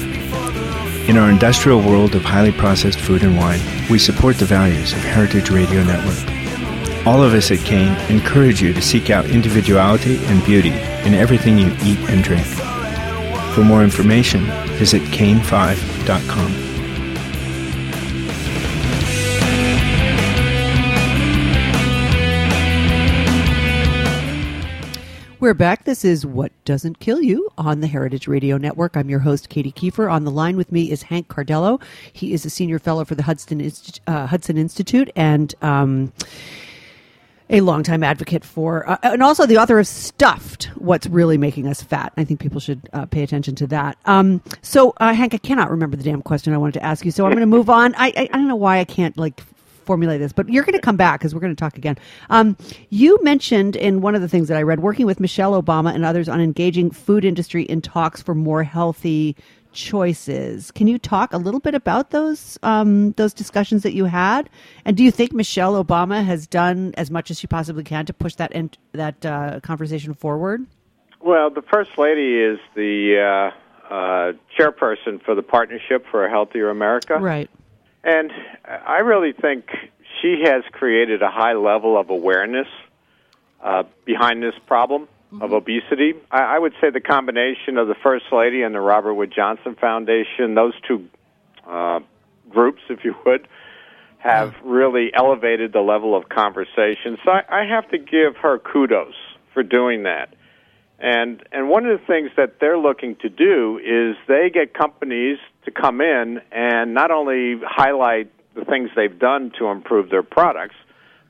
In 1.08 1.16
our 1.16 1.30
industrial 1.30 1.80
world 1.80 2.14
of 2.14 2.22
highly 2.22 2.52
processed 2.52 3.00
food 3.00 3.24
and 3.24 3.36
wine, 3.36 3.60
we 3.90 3.98
support 3.98 4.36
the 4.36 4.44
values 4.44 4.92
of 4.92 4.98
Heritage 5.00 5.50
Radio 5.50 5.82
Network. 5.82 6.37
All 7.08 7.22
of 7.22 7.32
us 7.32 7.50
at 7.50 7.60
Cain 7.60 7.96
encourage 8.10 8.60
you 8.60 8.74
to 8.74 8.82
seek 8.82 9.08
out 9.08 9.24
individuality 9.30 10.18
and 10.26 10.44
beauty 10.44 10.72
in 11.06 11.14
everything 11.14 11.56
you 11.58 11.68
eat 11.82 11.98
and 12.10 12.22
drink. 12.22 12.44
For 13.54 13.64
more 13.64 13.82
information, 13.82 14.44
visit 14.76 15.00
cain5.com. 15.04 16.68
We're 25.40 25.54
back. 25.54 25.84
This 25.84 26.04
is 26.04 26.26
What 26.26 26.52
Doesn't 26.66 26.98
Kill 26.98 27.22
You 27.22 27.48
on 27.56 27.80
the 27.80 27.86
Heritage 27.86 28.28
Radio 28.28 28.58
Network. 28.58 28.98
I'm 28.98 29.08
your 29.08 29.20
host, 29.20 29.48
Katy 29.48 29.72
Keiffer. 29.72 30.12
On 30.12 30.24
the 30.24 30.30
line 30.30 30.58
with 30.58 30.70
me 30.70 30.90
is 30.90 31.04
Hank 31.04 31.28
Cardello. 31.28 31.80
He 32.12 32.34
is 32.34 32.44
a 32.44 32.50
senior 32.50 32.78
fellow 32.78 33.06
for 33.06 33.14
the 33.14 33.22
Hudson, 33.22 33.62
Inst- 33.62 34.02
uh, 34.06 34.26
Hudson 34.26 34.58
Institute 34.58 35.10
and 35.16 35.54
um, 35.62 36.12
a 37.50 37.60
longtime 37.60 38.02
advocate 38.02 38.44
for, 38.44 38.88
uh, 38.88 38.98
and 39.02 39.22
also 39.22 39.46
the 39.46 39.56
author 39.56 39.78
of 39.78 39.86
Stuffed 39.86 40.64
What's 40.74 41.06
Really 41.06 41.38
Making 41.38 41.66
Us 41.66 41.82
Fat. 41.82 42.12
I 42.16 42.24
think 42.24 42.40
people 42.40 42.60
should 42.60 42.88
uh, 42.92 43.06
pay 43.06 43.22
attention 43.22 43.54
to 43.56 43.66
that. 43.68 43.96
Um, 44.04 44.42
so, 44.62 44.92
uh, 44.98 45.14
Hank, 45.14 45.34
I 45.34 45.38
cannot 45.38 45.70
remember 45.70 45.96
the 45.96 46.04
damn 46.04 46.22
question 46.22 46.52
I 46.52 46.58
wanted 46.58 46.74
to 46.74 46.84
ask 46.84 47.04
you, 47.04 47.10
so 47.10 47.24
I'm 47.24 47.32
going 47.32 47.40
to 47.40 47.46
move 47.46 47.70
on. 47.70 47.94
I, 47.94 48.08
I, 48.08 48.28
I 48.32 48.36
don't 48.36 48.48
know 48.48 48.56
why 48.56 48.78
I 48.78 48.84
can't, 48.84 49.16
like, 49.16 49.40
formulate 49.86 50.20
this, 50.20 50.34
but 50.34 50.50
you're 50.50 50.64
going 50.64 50.74
to 50.74 50.80
come 50.80 50.98
back 50.98 51.18
because 51.18 51.34
we're 51.34 51.40
going 51.40 51.56
to 51.56 51.58
talk 51.58 51.78
again. 51.78 51.96
Um, 52.28 52.58
you 52.90 53.18
mentioned 53.22 53.74
in 53.74 54.02
one 54.02 54.14
of 54.14 54.20
the 54.20 54.28
things 54.28 54.48
that 54.48 54.58
I 54.58 54.62
read, 54.62 54.80
working 54.80 55.06
with 55.06 55.18
Michelle 55.18 55.60
Obama 55.60 55.94
and 55.94 56.04
others 56.04 56.28
on 56.28 56.42
engaging 56.42 56.90
food 56.90 57.24
industry 57.24 57.62
in 57.62 57.80
talks 57.80 58.20
for 58.20 58.34
more 58.34 58.62
healthy 58.62 59.34
choices. 59.72 60.70
Can 60.70 60.88
you 60.88 60.98
talk 60.98 61.32
a 61.32 61.38
little 61.38 61.60
bit 61.60 61.74
about 61.74 62.10
those 62.10 62.58
um, 62.62 63.12
those 63.12 63.32
discussions 63.32 63.82
that 63.82 63.92
you 63.94 64.04
had? 64.04 64.50
And 64.84 64.96
do 64.96 65.02
you 65.02 65.10
think 65.10 65.32
Michelle 65.32 65.82
Obama 65.82 66.24
has 66.24 66.46
done 66.46 66.94
as 66.96 67.10
much 67.10 67.30
as 67.30 67.38
she 67.38 67.46
possibly 67.46 67.84
can 67.84 68.06
to 68.06 68.12
push 68.12 68.34
that 68.36 68.52
in, 68.52 68.70
that 68.92 69.24
uh, 69.24 69.60
conversation 69.60 70.14
forward? 70.14 70.66
Well, 71.20 71.50
the 71.50 71.62
first 71.62 71.98
lady 71.98 72.36
is 72.36 72.58
the 72.74 73.52
uh, 73.90 73.92
uh, 73.92 74.32
chairperson 74.58 75.22
for 75.24 75.34
the 75.34 75.42
Partnership 75.42 76.06
for 76.10 76.24
a 76.24 76.30
Healthier 76.30 76.70
America. 76.70 77.16
Right. 77.16 77.50
And 78.04 78.32
I 78.64 78.98
really 78.98 79.32
think 79.32 79.66
she 80.20 80.42
has 80.44 80.62
created 80.72 81.22
a 81.22 81.30
high 81.30 81.54
level 81.54 81.98
of 81.98 82.10
awareness 82.10 82.68
uh, 83.62 83.82
behind 84.04 84.42
this 84.42 84.54
problem 84.66 85.08
of 85.40 85.52
obesity. 85.52 86.14
I, 86.30 86.56
I 86.56 86.58
would 86.58 86.72
say 86.80 86.90
the 86.90 87.00
combination 87.00 87.76
of 87.76 87.88
the 87.88 87.94
First 88.02 88.26
Lady 88.32 88.62
and 88.62 88.74
the 88.74 88.80
Robert 88.80 89.14
Wood 89.14 89.32
Johnson 89.34 89.76
Foundation, 89.80 90.54
those 90.54 90.74
two 90.86 91.08
uh, 91.66 92.00
groups, 92.48 92.82
if 92.88 93.04
you 93.04 93.14
would, 93.26 93.46
have 94.18 94.54
really 94.64 95.10
elevated 95.14 95.72
the 95.72 95.80
level 95.80 96.16
of 96.16 96.28
conversation. 96.28 97.18
So 97.24 97.30
I, 97.30 97.42
I 97.48 97.64
have 97.66 97.88
to 97.90 97.98
give 97.98 98.36
her 98.42 98.58
kudos 98.58 99.14
for 99.54 99.62
doing 99.62 100.04
that. 100.04 100.34
And 100.98 101.44
and 101.52 101.68
one 101.68 101.86
of 101.86 102.00
the 102.00 102.04
things 102.06 102.30
that 102.36 102.58
they're 102.60 102.78
looking 102.78 103.14
to 103.22 103.28
do 103.28 103.78
is 103.78 104.16
they 104.26 104.50
get 104.52 104.74
companies 104.74 105.38
to 105.64 105.70
come 105.70 106.00
in 106.00 106.40
and 106.50 106.92
not 106.92 107.12
only 107.12 107.60
highlight 107.64 108.32
the 108.54 108.64
things 108.64 108.90
they've 108.96 109.16
done 109.18 109.52
to 109.60 109.66
improve 109.66 110.10
their 110.10 110.24
products, 110.24 110.74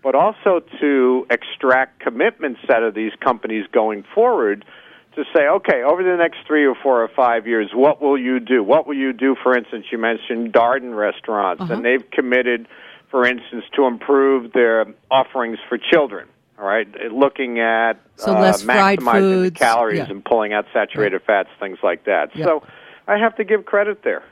but 0.02 0.14
also 0.14 0.60
to 0.80 1.26
extract 1.30 2.00
commitments 2.00 2.60
out 2.70 2.82
of 2.82 2.94
these 2.94 3.12
companies 3.20 3.66
going 3.72 4.04
forward 4.14 4.64
to 5.14 5.24
say, 5.34 5.48
okay, 5.48 5.82
over 5.82 6.02
the 6.04 6.16
next 6.16 6.38
three 6.46 6.64
or 6.64 6.76
four 6.80 7.02
or 7.02 7.08
five 7.08 7.46
years, 7.46 7.70
what 7.74 8.00
will 8.00 8.16
you 8.16 8.38
do? 8.38 8.62
What 8.62 8.86
will 8.86 8.94
you 8.96 9.12
do? 9.12 9.34
For 9.42 9.56
instance, 9.56 9.86
you 9.90 9.98
mentioned 9.98 10.52
Darden 10.52 10.96
restaurants, 10.96 11.60
Uh-huh. 11.62 11.74
and 11.74 11.84
they've 11.84 12.08
committed, 12.12 12.68
for 13.10 13.26
instance, 13.26 13.64
to 13.74 13.86
improve 13.86 14.52
their 14.52 14.86
offerings 15.10 15.58
for 15.68 15.76
children. 15.78 16.28
All 16.60 16.66
right, 16.66 16.88
looking 17.12 17.60
at 17.60 18.00
So 18.16 18.36
uh, 18.36 18.40
less 18.40 18.62
fried 18.62 18.98
maximizing 18.98 19.20
foods, 19.20 19.52
the 19.54 19.58
calories 19.58 19.98
yeah. 19.98 20.10
and 20.10 20.24
pulling 20.24 20.52
out 20.52 20.66
saturated 20.72 21.22
fats, 21.22 21.48
things 21.60 21.78
like 21.84 22.04
that. 22.04 22.34
Yeah. 22.34 22.46
So, 22.46 22.62
I 23.06 23.16
have 23.16 23.36
to 23.36 23.44
give 23.44 23.64
credit 23.64 24.02
there. 24.02 24.22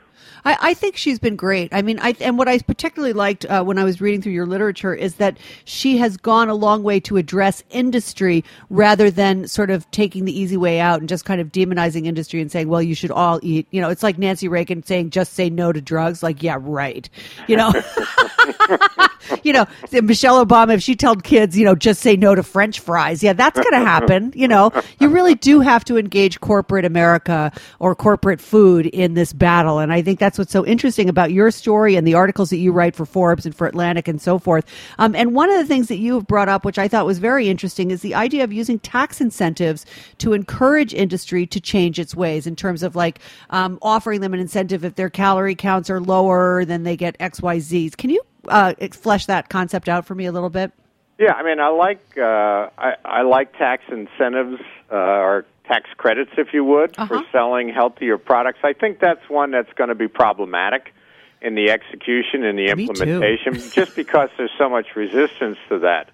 I, 0.45 0.57
I 0.61 0.73
think 0.73 0.97
she's 0.97 1.19
been 1.19 1.35
great. 1.35 1.73
I 1.73 1.81
mean, 1.81 1.99
I 2.01 2.15
and 2.21 2.37
what 2.37 2.47
I 2.47 2.59
particularly 2.59 3.13
liked 3.13 3.45
uh, 3.45 3.63
when 3.63 3.77
I 3.77 3.83
was 3.83 3.99
reading 4.01 4.21
through 4.21 4.33
your 4.33 4.45
literature 4.45 4.93
is 4.93 5.15
that 5.15 5.37
she 5.65 5.97
has 5.97 6.17
gone 6.17 6.49
a 6.49 6.55
long 6.55 6.83
way 6.83 6.99
to 7.01 7.17
address 7.17 7.63
industry 7.69 8.43
rather 8.69 9.11
than 9.11 9.47
sort 9.47 9.69
of 9.69 9.89
taking 9.91 10.25
the 10.25 10.37
easy 10.37 10.57
way 10.57 10.79
out 10.79 10.99
and 10.99 11.09
just 11.09 11.25
kind 11.25 11.41
of 11.41 11.51
demonizing 11.51 12.05
industry 12.05 12.41
and 12.41 12.51
saying, 12.51 12.67
"Well, 12.69 12.81
you 12.81 12.95
should 12.95 13.11
all 13.11 13.39
eat." 13.43 13.67
You 13.71 13.81
know, 13.81 13.89
it's 13.89 14.03
like 14.03 14.17
Nancy 14.17 14.47
Reagan 14.47 14.83
saying, 14.83 15.09
"Just 15.09 15.33
say 15.33 15.49
no 15.49 15.71
to 15.71 15.81
drugs." 15.81 16.23
Like, 16.23 16.41
yeah, 16.41 16.57
right. 16.59 17.09
You 17.47 17.57
know, 17.57 17.73
you 19.43 19.53
know, 19.53 19.65
Michelle 19.91 20.45
Obama, 20.45 20.73
if 20.73 20.81
she 20.81 20.95
told 20.95 21.23
kids, 21.23 21.57
you 21.57 21.65
know, 21.65 21.75
just 21.75 22.01
say 22.01 22.15
no 22.15 22.35
to 22.35 22.43
French 22.43 22.79
fries, 22.79 23.23
yeah, 23.23 23.33
that's 23.33 23.59
going 23.59 23.73
to 23.73 23.85
happen. 23.85 24.31
You 24.35 24.47
know, 24.47 24.71
you 24.99 25.09
really 25.09 25.35
do 25.35 25.59
have 25.59 25.83
to 25.85 25.97
engage 25.97 26.39
corporate 26.39 26.85
America 26.85 27.51
or 27.79 27.95
corporate 27.95 28.41
food 28.41 28.85
in 28.87 29.13
this 29.13 29.33
battle. 29.33 29.79
And 29.79 29.91
I 29.91 30.01
think 30.01 30.19
that's 30.19 30.37
what's 30.37 30.51
so 30.51 30.65
interesting 30.65 31.09
about 31.09 31.31
your 31.31 31.51
story 31.51 31.95
and 31.95 32.07
the 32.07 32.13
articles 32.13 32.49
that 32.49 32.57
you 32.57 32.71
write 32.71 32.95
for 32.95 33.05
Forbes 33.05 33.45
and 33.45 33.55
for 33.55 33.67
Atlantic 33.67 34.07
and 34.07 34.21
so 34.21 34.39
forth. 34.39 34.65
Um, 34.97 35.15
and 35.15 35.33
one 35.33 35.49
of 35.49 35.57
the 35.57 35.65
things 35.65 35.87
that 35.87 35.97
you 35.97 36.15
have 36.15 36.27
brought 36.27 36.49
up, 36.49 36.65
which 36.65 36.77
I 36.77 36.87
thought 36.87 37.05
was 37.05 37.19
very 37.19 37.49
interesting, 37.49 37.91
is 37.91 38.01
the 38.01 38.15
idea 38.15 38.43
of 38.43 38.53
using 38.53 38.79
tax 38.79 39.21
incentives 39.21 39.85
to 40.19 40.33
encourage 40.33 40.93
industry 40.93 41.45
to 41.47 41.59
change 41.59 41.99
its 41.99 42.15
ways 42.15 42.47
in 42.47 42.55
terms 42.55 42.83
of 42.83 42.95
like 42.95 43.19
um, 43.49 43.77
offering 43.81 44.21
them 44.21 44.33
an 44.33 44.39
incentive 44.39 44.83
if 44.83 44.95
their 44.95 45.09
calorie 45.09 45.55
counts 45.55 45.89
are 45.89 45.99
lower, 45.99 46.65
then 46.65 46.83
they 46.83 46.97
get 46.97 47.15
X, 47.19 47.41
Y, 47.41 47.59
Z's. 47.59 47.95
Can 47.95 48.09
you 48.09 48.21
uh, 48.47 48.73
flesh 48.91 49.25
that 49.27 49.49
concept 49.49 49.89
out 49.89 50.05
for 50.05 50.15
me 50.15 50.25
a 50.25 50.31
little 50.31 50.49
bit? 50.49 50.71
Yeah, 51.19 51.33
I 51.33 51.43
mean, 51.43 51.59
I 51.59 51.69
like 51.69 51.99
uh, 52.17 52.69
I, 52.77 52.95
I 53.03 53.21
like 53.23 53.57
tax 53.57 53.83
incentives 53.89 54.61
uh, 54.91 54.95
or 54.95 55.45
tax 55.67 55.89
credits, 55.97 56.31
if 56.37 56.53
you 56.53 56.63
would, 56.63 56.95
Uh-huh. 56.97 57.07
for 57.07 57.25
selling 57.31 57.69
healthier 57.69 58.17
products. 58.17 58.59
I 58.63 58.73
think 58.73 58.99
that's 58.99 59.27
one 59.29 59.51
that's 59.51 59.71
going 59.73 59.89
to 59.89 59.95
be 59.95 60.07
problematic 60.07 60.93
in 61.41 61.55
the 61.55 61.69
execution 61.71 62.43
and 62.43 62.57
the 62.57 62.67
implementation, 62.67 63.53
just 63.71 63.95
because 63.95 64.29
there's 64.37 64.51
so 64.57 64.69
much 64.69 64.95
resistance 64.95 65.57
to 65.69 65.79
that. 65.79 66.09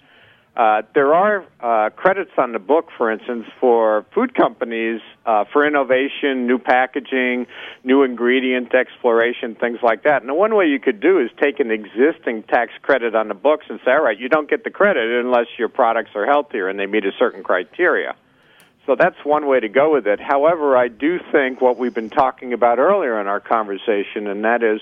Uh, 0.56 0.84
there 0.94 1.16
are 1.16 1.44
uh, 1.62 1.90
credits 1.90 2.32
on 2.38 2.52
the 2.52 2.60
book, 2.60 2.90
for 2.96 3.12
instance, 3.12 3.48
for 3.60 4.06
food 4.14 4.36
companies 4.36 5.02
uh, 5.26 5.46
for 5.52 5.66
innovation, 5.66 6.46
new 6.46 6.60
packaging, 6.60 7.48
new 7.84 8.04
ingredient 8.04 8.74
exploration, 8.76 9.56
things 9.56 9.80
like 9.82 10.04
that. 10.04 10.22
And 10.22 10.30
the 10.30 10.36
one 10.36 10.54
way 10.54 10.68
you 10.68 10.80
could 10.80 11.00
do 11.00 11.20
is 11.20 11.32
take 11.42 11.60
an 11.60 11.72
existing 11.72 12.44
tax 12.44 12.72
credit 12.84 13.16
on 13.16 13.30
the 13.30 13.34
books 13.34 13.66
and 13.68 13.80
say, 13.84 13.92
all 13.92 14.04
right, 14.04 14.18
you 14.18 14.30
don't 14.30 14.48
get 14.48 14.64
the 14.64 14.70
credit 14.70 15.26
unless 15.26 15.48
your 15.58 15.70
products 15.70 16.12
are 16.14 16.28
healthier 16.28 16.68
and 16.68 16.78
they 16.78 16.86
meet 16.86 17.06
a 17.06 17.12
certain 17.18 17.42
criteria. 17.42 18.16
So 18.86 18.96
that's 18.96 19.18
one 19.24 19.48
way 19.48 19.60
to 19.60 19.70
go 19.70 19.94
with 19.94 20.06
it. 20.06 20.20
However, 20.20 20.78
I 20.78 20.88
do 20.88 21.20
think 21.32 21.62
what 21.62 21.80
we've 21.80 21.94
been 21.96 22.12
talking 22.12 22.54
about 22.54 22.78
earlier 22.78 23.20
in 23.20 23.26
our 23.26 23.40
conversation, 23.40 24.28
and 24.28 24.44
that 24.44 24.62
is 24.62 24.82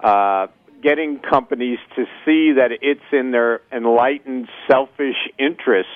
uh, 0.00 0.48
getting 0.82 1.18
companies 1.18 1.78
to 1.96 2.04
see 2.24 2.52
that 2.52 2.70
it's 2.80 3.00
in 3.12 3.30
their 3.30 3.60
enlightened, 3.72 4.48
selfish 4.66 5.16
interest 5.38 5.88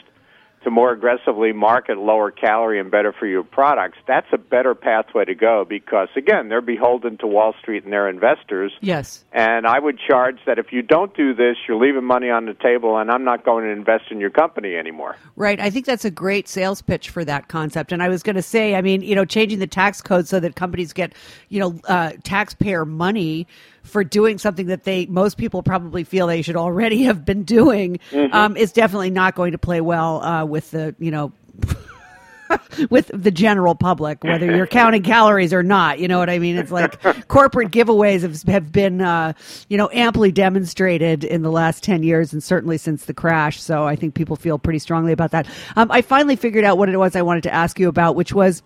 to 0.65 0.71
more 0.71 0.93
aggressively 0.93 1.53
market 1.53 1.99
lower 1.99 2.31
calorie 2.31 2.79
and 2.79 2.91
better 2.91 3.13
for 3.13 3.27
you 3.27 3.43
products, 3.43 3.99
that's 4.07 4.27
a 4.33 4.39
better 4.39 4.75
pathway 4.75 5.25
to 5.25 5.35
go 5.35 5.65
because, 5.69 6.09
again, 6.17 6.49
they're 6.49 6.61
beholden 6.61 7.19
to 7.19 7.27
Wall 7.27 7.55
Street 7.61 7.85
and 7.85 7.93
their 7.93 8.09
investors. 8.09 8.73
Yes. 8.81 9.25
And 9.33 9.67
I 9.67 9.79
would 9.79 9.99
charge 9.99 10.39
that 10.47 10.59
if 10.59 10.73
you 10.73 10.83
don't 10.83 11.15
do 11.17 11.35
this, 11.35 11.57
you're 11.67 11.79
leaving 11.79 12.05
money 12.05 12.31
on 12.31 12.47
the 12.47 12.55
table, 12.55 12.97
and 12.99 13.11
I'm 13.11 13.25
not 13.25 13.45
going 13.45 13.65
to 13.65 13.71
invest 13.71 14.05
in 14.11 14.21
your 14.21 14.31
company 14.31 14.77
anymore. 14.77 15.17
Right. 15.37 15.59
I 15.61 15.71
think 15.71 15.87
that's 15.87 16.05
a 16.05 16.11
great 16.11 16.49
sales 16.49 16.83
pitch 16.83 17.11
for 17.11 17.25
that 17.25 17.49
concept. 17.49 17.93
And 17.93 18.03
I 18.03 18.09
was 18.09 18.23
going 18.23 18.37
to 18.37 18.43
say, 18.43 18.75
I 18.75 18.83
mean, 18.83 19.03
you 19.03 19.15
know, 19.15 19.25
changing 19.25 19.59
the 19.59 19.67
tax 19.67 20.01
code 20.01 20.29
so 20.29 20.39
that 20.41 20.55
companies 20.55 20.93
get, 20.93 21.13
you 21.49 21.59
know, 21.59 21.79
uh, 21.89 22.13
taxpayer 22.23 22.85
money 22.85 23.47
for 23.83 24.05
doing 24.05 24.39
something 24.39 24.67
that 24.67 24.85
they 24.85 25.07
most 25.07 25.37
people 25.37 25.63
probably 25.63 26.05
feel 26.05 26.27
they 26.27 26.43
should 26.43 26.57
already 26.57 27.03
have 27.05 27.25
been 27.25 27.43
doing 27.43 27.99
um, 28.33 28.57
is 28.57 28.73
definitely 28.73 29.11
not 29.11 29.35
going 29.35 29.53
to 29.53 29.59
play 29.59 29.81
well 29.81 30.23
uh, 30.23 30.45
with 30.45 30.71
the, 30.71 30.95
you 30.99 31.11
know. 31.11 31.33
with 32.91 33.11
the 33.15 33.31
general 33.31 33.75
public, 33.75 34.23
whether 34.25 34.55
you're 34.55 34.67
counting 34.81 35.03
calories 35.03 35.55
or 35.55 35.63
not, 35.63 35.99
you 35.99 36.07
know 36.07 36.19
what 36.19 36.29
I 36.29 36.39
mean. 36.39 36.57
It's 36.57 36.71
like 36.71 37.01
corporate 37.29 37.71
giveaways 37.71 38.21
have, 38.23 38.43
have 38.43 38.71
been, 38.71 39.01
uh, 39.01 39.33
you 39.71 39.79
know, 39.79 39.89
amply 39.93 40.33
demonstrated 40.33 41.25
in 41.25 41.41
the 41.41 41.51
last 41.51 41.83
ten 41.83 42.03
years, 42.03 42.31
and 42.31 42.43
certainly 42.43 42.77
since 42.77 43.07
the 43.07 43.15
crash. 43.15 43.63
So 43.63 43.85
I 43.85 43.97
think 43.97 44.15
people 44.15 44.37
feel 44.37 44.59
pretty 44.59 44.81
strongly 44.81 45.13
about 45.13 45.31
that. 45.31 45.47
Um, 45.77 45.91
I 45.91 46.03
finally 46.03 46.37
figured 46.37 46.65
out 46.65 46.77
what 46.77 46.91
it 46.91 46.97
was 46.99 47.17
I 47.17 47.23
wanted 47.23 47.45
to 47.45 47.55
ask 47.55 47.79
you 47.79 47.89
about, 47.89 48.17
which 48.17 48.35
was 48.35 48.63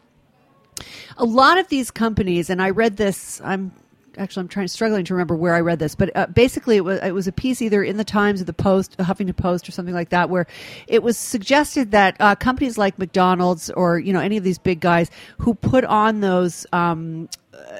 a 1.17 1.25
lot 1.25 1.59
of 1.59 1.69
these 1.69 1.93
companies, 1.93 2.51
and 2.51 2.61
I 2.61 2.71
read 2.71 2.97
this. 2.97 3.41
I'm 3.45 3.71
actually 4.19 4.43
I'm 4.43 4.49
trying 4.49 4.69
struggling 4.69 5.05
to 5.05 5.15
remember 5.15 5.37
where 5.37 5.55
I 5.55 5.61
read 5.61 5.79
this, 5.79 5.95
but 5.95 6.15
uh, 6.17 6.27
basically 6.27 6.77
it 6.77 6.85
was 6.85 7.01
it 7.03 7.13
was 7.13 7.27
a 7.27 7.33
piece 7.33 7.63
either 7.63 7.83
in 7.83 7.97
the 7.97 8.05
Times 8.05 8.41
or 8.41 8.45
the 8.45 8.53
Post, 8.53 8.97
Huffington 8.99 9.37
Post, 9.37 9.69
or 9.69 9.73
something 9.73 9.95
like 9.95 10.11
that, 10.11 10.31
where 10.31 10.47
it 10.87 11.03
was 11.03 11.17
suggested 11.17 11.91
that 11.93 12.17
uh, 12.21 12.35
companies 12.35 12.79
like 12.79 12.99
McDonald's 12.99 13.71
or 13.71 13.99
you 13.99 14.13
know 14.13 14.21
any 14.21 14.37
of 14.37 14.45
these 14.45 14.59
big 14.59 14.81
guys 14.81 15.11
who 15.39 15.55
put 15.55 15.85
on 15.85 16.21
those. 16.21 16.67
Um, 16.73 17.29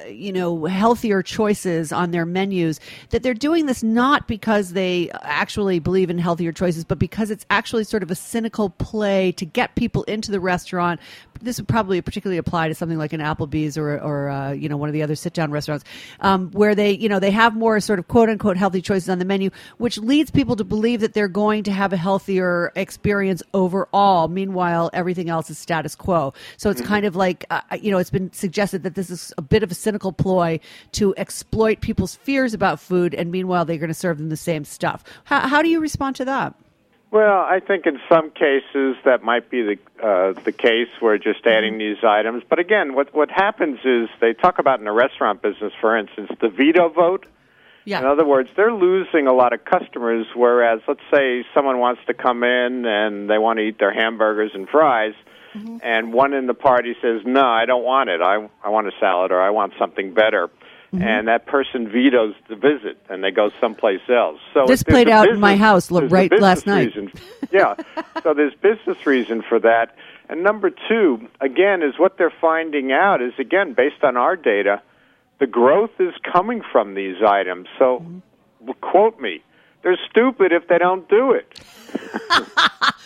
you 0.09 0.31
know 0.31 0.65
healthier 0.65 1.21
choices 1.21 1.91
on 1.91 2.11
their 2.11 2.25
menus 2.25 2.79
that 3.09 3.23
they're 3.23 3.33
doing 3.33 3.65
this 3.65 3.83
not 3.83 4.27
because 4.27 4.73
they 4.73 5.09
actually 5.21 5.79
believe 5.79 6.09
in 6.09 6.17
healthier 6.17 6.51
choices 6.51 6.83
but 6.83 6.99
because 6.99 7.29
it's 7.31 7.45
actually 7.49 7.83
sort 7.83 8.03
of 8.03 8.11
a 8.11 8.15
cynical 8.15 8.69
play 8.69 9.31
to 9.33 9.45
get 9.45 9.75
people 9.75 10.03
into 10.03 10.31
the 10.31 10.39
restaurant. 10.39 10.99
This 11.41 11.57
would 11.57 11.67
probably 11.67 12.01
particularly 12.01 12.39
apply 12.39 12.67
to 12.67 12.75
something 12.75 12.97
like 12.97 13.13
an 13.13 13.21
Applebee's 13.21 13.77
or, 13.77 13.99
or 13.99 14.29
uh, 14.29 14.51
you 14.51 14.67
know 14.67 14.77
one 14.77 14.89
of 14.89 14.93
the 14.93 15.03
other 15.03 15.15
sit 15.15 15.33
down 15.33 15.51
restaurants 15.51 15.85
um, 16.19 16.49
where 16.51 16.73
they 16.73 16.91
you 16.91 17.07
know 17.07 17.19
they 17.19 17.31
have 17.31 17.55
more 17.55 17.79
sort 17.79 17.99
of 17.99 18.07
quote 18.07 18.29
unquote 18.29 18.57
healthy 18.57 18.81
choices 18.81 19.09
on 19.09 19.19
the 19.19 19.25
menu 19.25 19.49
which 19.77 19.97
leads 19.99 20.31
people 20.31 20.55
to 20.55 20.63
believe 20.63 20.99
that 21.01 21.13
they're 21.13 21.27
going 21.27 21.63
to 21.63 21.71
have 21.71 21.93
a 21.93 21.97
healthier 21.97 22.71
experience 22.75 23.43
overall. 23.53 24.27
Meanwhile 24.27 24.89
everything 24.93 25.29
else 25.29 25.49
is 25.49 25.57
status 25.57 25.95
quo. 25.95 26.33
So 26.57 26.69
it's 26.69 26.81
kind 26.81 27.05
of 27.05 27.15
like 27.15 27.45
uh, 27.51 27.61
you 27.79 27.91
know 27.91 27.99
it's 27.99 28.09
been 28.09 28.33
suggested 28.33 28.83
that 28.83 28.95
this 28.95 29.09
is 29.09 29.31
a 29.37 29.41
bit 29.41 29.61
of 29.61 29.66
a 29.71 29.75
cynical 29.75 30.11
ploy 30.11 30.59
to 30.91 31.13
exploit 31.17 31.81
people's 31.81 32.15
fears 32.15 32.53
about 32.53 32.79
food 32.79 33.13
and 33.13 33.31
meanwhile 33.31 33.65
they're 33.65 33.77
going 33.77 33.87
to 33.87 33.93
serve 33.93 34.17
them 34.17 34.29
the 34.29 34.37
same 34.37 34.63
stuff 34.63 35.03
how, 35.25 35.47
how 35.47 35.61
do 35.61 35.69
you 35.69 35.79
respond 35.79 36.15
to 36.15 36.25
that 36.25 36.53
Well, 37.09 37.39
I 37.39 37.61
think 37.65 37.85
in 37.85 37.99
some 38.09 38.31
cases 38.31 38.97
that 39.05 39.23
might 39.23 39.49
be 39.49 39.61
the 39.63 39.77
uh, 40.05 40.33
the 40.43 40.51
case 40.51 40.89
where 40.99 41.17
just 41.17 41.47
adding 41.47 41.77
these 41.77 42.03
items. 42.03 42.43
But 42.47 42.59
again, 42.59 42.95
what 42.95 43.13
what 43.13 43.31
happens 43.31 43.79
is 43.85 44.09
they 44.19 44.33
talk 44.33 44.59
about 44.59 44.79
in 44.79 44.85
the 44.85 44.91
restaurant 44.91 45.41
business, 45.41 45.71
for 45.79 45.97
instance, 45.97 46.29
the 46.41 46.49
veto 46.49 46.89
vote. 46.89 47.25
yeah 47.85 47.99
In 47.99 48.05
other 48.05 48.25
words, 48.25 48.49
they're 48.57 48.73
losing 48.73 49.25
a 49.25 49.33
lot 49.33 49.53
of 49.53 49.63
customers. 49.63 50.27
Whereas, 50.35 50.81
let's 50.85 51.07
say 51.09 51.45
someone 51.53 51.79
wants 51.79 52.01
to 52.07 52.13
come 52.13 52.43
in 52.43 52.85
and 52.85 53.29
they 53.29 53.37
want 53.37 53.59
to 53.59 53.63
eat 53.63 53.79
their 53.79 53.93
hamburgers 53.93 54.51
and 54.53 54.67
fries, 54.67 55.13
and 55.83 56.13
one 56.13 56.33
in 56.33 56.47
the 56.47 56.53
party 56.53 56.95
says, 57.01 57.21
"No, 57.25 57.45
I 57.45 57.65
don't 57.65 57.83
want 57.83 58.09
it. 58.09 58.21
I 58.21 58.47
I 58.63 58.69
want 58.69 58.87
a 58.87 58.91
salad 58.99 59.31
or 59.31 59.41
I 59.41 59.49
want 59.49 59.73
something 59.79 60.13
better." 60.13 60.49
And 60.93 61.27
that 61.27 61.45
person 61.45 61.89
vetoes 61.89 62.33
the 62.47 62.55
visit, 62.55 62.97
and 63.09 63.21
they 63.23 63.29
go 63.29 63.51
someplace 63.59 63.99
else. 64.09 64.39
So 64.53 64.65
This 64.65 64.83
played 64.83 65.09
out 65.09 65.27
in 65.27 65.39
my 65.39 65.55
house 65.57 65.91
right 65.91 66.31
last 66.39 66.65
night. 66.65 66.87
reason. 66.87 67.11
Yeah, 67.51 67.75
so 68.23 68.33
there's 68.33 68.53
business 68.55 69.05
reason 69.05 69.43
for 69.47 69.59
that. 69.59 69.95
And 70.29 70.43
number 70.43 70.69
two, 70.71 71.27
again, 71.41 71.83
is 71.83 71.99
what 71.99 72.17
they're 72.17 72.33
finding 72.41 72.91
out 72.93 73.21
is 73.21 73.33
again 73.37 73.73
based 73.73 74.01
on 74.03 74.15
our 74.17 74.35
data, 74.37 74.81
the 75.39 75.45
growth 75.45 75.91
is 75.99 76.13
coming 76.23 76.61
from 76.71 76.95
these 76.95 77.17
items. 77.21 77.67
So, 77.77 77.99
Mm-hmm. 77.99 78.71
quote 78.81 79.19
me, 79.19 79.43
they're 79.81 79.97
stupid 80.09 80.51
if 80.51 80.67
they 80.67 80.77
don't 80.77 81.07
do 81.09 81.31
it. 81.31 81.59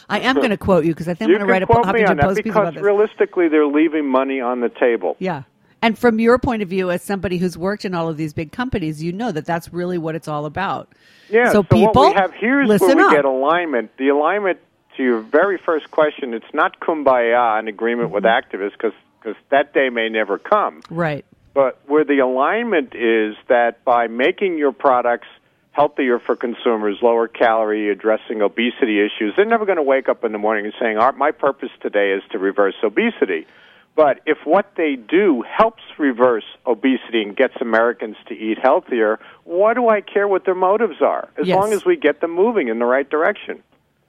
I 0.09 0.19
am 0.19 0.35
going 0.35 0.49
to 0.49 0.57
quote 0.57 0.83
you 0.85 0.93
because 0.93 1.07
I 1.07 1.13
think 1.13 1.29
you 1.29 1.35
I'm 1.35 1.39
going 1.39 1.47
to 1.47 1.51
write 1.53 1.63
a 1.63 1.65
quote 1.65 1.85
me 1.93 2.03
on 2.03 2.17
that 2.17 2.29
piece 2.29 2.43
because 2.43 2.75
realistically, 2.75 3.47
they're 3.47 3.65
leaving 3.65 4.05
money 4.07 4.41
on 4.41 4.59
the 4.59 4.69
table. 4.69 5.15
Yeah. 5.19 5.43
And 5.81 5.97
from 5.97 6.19
your 6.19 6.37
point 6.37 6.61
of 6.61 6.69
view, 6.69 6.91
as 6.91 7.01
somebody 7.01 7.37
who's 7.37 7.57
worked 7.57 7.85
in 7.85 7.95
all 7.95 8.07
of 8.07 8.17
these 8.17 8.33
big 8.33 8.51
companies, 8.51 9.01
you 9.01 9.11
know 9.11 9.31
that 9.31 9.45
that's 9.45 9.73
really 9.73 9.97
what 9.97 10.13
it's 10.15 10.27
all 10.27 10.45
about. 10.45 10.89
Yeah. 11.29 11.51
So, 11.51 11.59
what 11.59 11.69
people, 11.69 12.07
we 12.09 12.13
have 12.13 12.33
here's 12.33 12.67
listen 12.67 12.89
where 12.89 12.97
we 12.97 13.03
up. 13.03 13.11
get 13.11 13.25
alignment. 13.25 13.97
The 13.97 14.09
alignment 14.09 14.59
to 14.97 15.03
your 15.03 15.21
very 15.21 15.57
first 15.57 15.89
question. 15.91 16.33
It's 16.33 16.53
not 16.53 16.79
kumbaya 16.79 17.57
an 17.59 17.67
agreement 17.67 18.11
with 18.11 18.23
Mm-hmm. 18.25 18.55
activists 18.57 18.73
because 18.73 19.35
that 19.49 19.73
day 19.73 19.89
may 19.89 20.09
never 20.09 20.37
come. 20.37 20.81
Right. 20.89 21.25
But 21.53 21.79
where 21.87 22.03
the 22.03 22.19
alignment 22.19 22.93
is 22.95 23.35
that 23.47 23.83
by 23.83 24.07
making 24.07 24.57
your 24.57 24.71
products 24.71 25.27
healthier 25.71 26.19
for 26.19 26.35
consumers, 26.35 26.97
lower 27.01 27.27
calorie, 27.27 27.89
addressing 27.89 28.41
obesity 28.41 28.99
issues, 28.99 29.33
they're 29.35 29.45
never 29.45 29.65
going 29.65 29.77
to 29.77 29.83
wake 29.83 30.09
up 30.09 30.23
in 30.23 30.31
the 30.31 30.37
morning 30.37 30.65
and 30.65 30.73
saying, 30.79 30.97
"Our 30.97 31.11
my 31.13 31.31
purpose 31.31 31.69
today 31.81 32.11
is 32.11 32.23
to 32.31 32.39
reverse 32.39 32.75
obesity." 32.83 33.47
But 33.93 34.21
if 34.25 34.37
what 34.45 34.75
they 34.77 34.95
do 34.95 35.41
helps 35.41 35.83
reverse 35.97 36.45
obesity 36.65 37.23
and 37.23 37.35
gets 37.35 37.55
Americans 37.59 38.15
to 38.27 38.33
eat 38.33 38.57
healthier, 38.57 39.19
why 39.43 39.73
do 39.73 39.89
I 39.89 39.99
care 39.99 40.29
what 40.29 40.45
their 40.45 40.55
motives 40.55 41.01
are? 41.01 41.27
As 41.37 41.45
Yes. 41.47 41.57
long 41.57 41.73
as 41.73 41.83
we 41.83 41.97
get 41.97 42.21
them 42.21 42.31
moving 42.31 42.69
in 42.69 42.79
the 42.79 42.85
right 42.85 43.09
direction. 43.09 43.61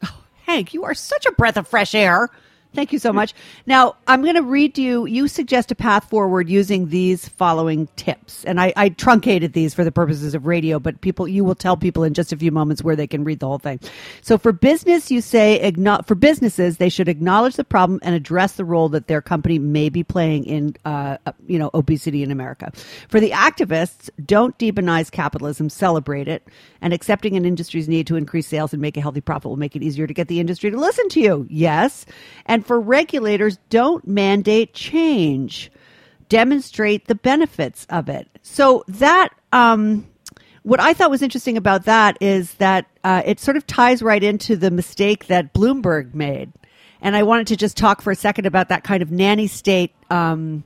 Oh, 0.05 0.23
Hank, 0.47 0.73
you 0.73 0.85
are 0.85 0.95
such 0.95 1.27
a 1.27 1.33
breath 1.33 1.57
of 1.57 1.67
fresh 1.67 1.97
air. 1.97 2.29
Thank 2.75 2.93
you 2.93 2.99
so 2.99 3.13
much. 3.13 3.35
Now, 3.67 3.97
I'm 4.07 4.23
going 4.23 4.35
to 4.35 4.43
read 4.43 4.79
you. 4.79 5.05
You 5.05 5.29
suggest 5.29 5.71
a 5.71 5.75
path 5.75 6.09
forward 6.09 6.49
using 6.49 6.89
these 6.89 7.29
following 7.29 7.87
tips. 7.97 8.45
And 8.45 8.59
I, 8.59 8.73
I 8.77 8.89
truncated 8.89 9.53
these 9.53 9.75
for 9.75 9.85
the 9.85 9.93
purposes 9.93 10.35
of 10.35 10.47
radio, 10.47 10.79
but 10.79 11.03
people, 11.03 11.29
you 11.29 11.45
will 11.45 11.55
tell 11.55 11.77
people 11.77 12.03
in 12.03 12.15
just 12.15 12.33
a 12.33 12.37
few 12.37 12.51
moments 12.51 12.83
where 12.83 12.97
they 12.97 13.07
can 13.07 13.25
read 13.25 13.41
the 13.41 13.47
whole 13.47 13.59
thing. 13.59 13.79
So 14.23 14.39
for 14.39 14.53
business, 14.53 15.11
you 15.11 15.21
say, 15.21 15.71
for 16.07 16.15
businesses, 16.15 16.79
they 16.79 16.89
should 16.89 17.09
acknowledge 17.09 17.57
the 17.57 17.65
problem 17.65 18.01
and 18.03 18.15
address 18.15 18.53
the 18.53 18.65
role 18.65 18.89
that 18.91 19.07
their 19.07 19.21
company 19.21 19.59
may 19.59 19.91
be 19.91 20.03
playing 20.03 20.45
in, 20.45 20.75
uh, 20.87 21.19
you 21.47 21.59
know, 21.59 21.71
obesity 21.75 22.23
in 22.23 22.31
America. 22.31 22.73
For 23.09 23.21
the 23.21 23.31
activists, 23.31 24.09
don't 24.25 24.57
demonize 24.59 25.11
capitalism, 25.11 25.69
celebrate 25.69 26.27
it. 26.27 26.49
And 26.81 26.93
accepting 26.93 27.37
an 27.37 27.45
industry's 27.45 27.89
need 27.89 28.07
to 28.09 28.17
increase 28.17 28.47
sales 28.47 28.73
and 28.73 28.83
make 28.83 28.97
a 28.97 29.01
healthy 29.01 29.21
profit 29.21 29.49
will 29.49 29.57
make 29.57 29.77
it 29.77 29.83
easier 29.83 30.07
to 30.07 30.15
get 30.15 30.29
the 30.29 30.41
industry 30.41 30.71
to 30.71 30.77
listen 30.77 31.09
to 31.11 31.21
you. 31.21 31.47
Yes. 31.49 32.07
And 32.47 32.62
for 32.63 32.81
regulators, 32.81 33.59
don't 33.71 34.07
mandate 34.07 34.75
change. 34.75 35.71
Demonstrate 36.29 37.07
the 37.07 37.15
benefits 37.15 37.87
of 37.91 38.09
it. 38.09 38.29
So 38.43 38.85
that, 38.89 39.31
um, 39.53 40.09
what 40.63 40.81
I 40.81 40.95
thought 40.95 41.11
was 41.11 41.23
interesting 41.23 41.57
about 41.57 41.85
that 41.85 42.17
is 42.21 42.55
that 42.55 42.87
uh, 43.05 43.23
it 43.25 43.41
sort 43.41 43.57
of 43.57 43.67
ties 43.67 44.03
right 44.03 44.23
into 44.23 44.57
the 44.57 44.71
mistake 44.71 45.27
that 45.27 45.53
Bloomberg 45.53 46.15
made. 46.15 46.53
And 47.01 47.17
I 47.17 47.25
wanted 47.25 47.49
to 47.49 47.57
just 47.57 47.77
talk 47.77 48.01
for 48.01 48.13
a 48.13 48.17
second 48.17 48.47
about 48.47 48.69
that 48.69 48.85
kind 48.85 49.03
of 49.03 49.11
nanny 49.11 49.49
state 49.49 49.93
um, 50.09 50.63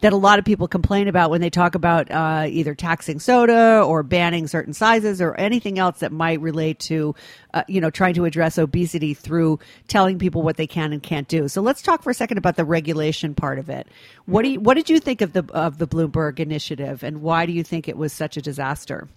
that 0.00 0.12
a 0.12 0.16
lot 0.16 0.38
of 0.38 0.44
people 0.44 0.68
complain 0.68 1.08
about 1.08 1.30
when 1.30 1.40
they 1.40 1.50
talk 1.50 1.74
about 1.74 2.10
uh, 2.10 2.46
either 2.48 2.74
taxing 2.74 3.18
soda 3.18 3.82
or 3.82 4.02
banning 4.02 4.46
certain 4.46 4.72
sizes 4.72 5.20
or 5.20 5.34
anything 5.34 5.78
else 5.78 6.00
that 6.00 6.12
might 6.12 6.40
relate 6.40 6.78
to, 6.78 7.14
uh, 7.54 7.62
you 7.68 7.80
know, 7.80 7.90
trying 7.90 8.14
to 8.14 8.24
address 8.24 8.58
obesity 8.58 9.14
through 9.14 9.58
telling 9.88 10.18
people 10.18 10.42
what 10.42 10.56
they 10.56 10.66
can 10.66 10.92
and 10.92 11.02
can't 11.02 11.28
do. 11.28 11.48
So 11.48 11.62
let's 11.62 11.82
talk 11.82 12.02
for 12.02 12.10
a 12.10 12.14
second 12.14 12.38
about 12.38 12.56
the 12.56 12.64
regulation 12.64 13.34
part 13.34 13.58
of 13.58 13.70
it. 13.70 13.86
What 14.26 14.42
do 14.42 14.50
you, 14.50 14.60
what 14.60 14.74
did 14.74 14.90
you 14.90 15.00
think 15.00 15.20
of 15.20 15.32
the 15.32 15.44
of 15.52 15.78
the 15.78 15.86
Bloomberg 15.86 16.40
initiative, 16.40 17.02
and 17.02 17.22
why 17.22 17.46
do 17.46 17.52
you 17.52 17.62
think 17.62 17.88
it 17.88 17.96
was 17.96 18.12
such 18.12 18.36
a 18.36 18.42
disaster? 18.42 19.08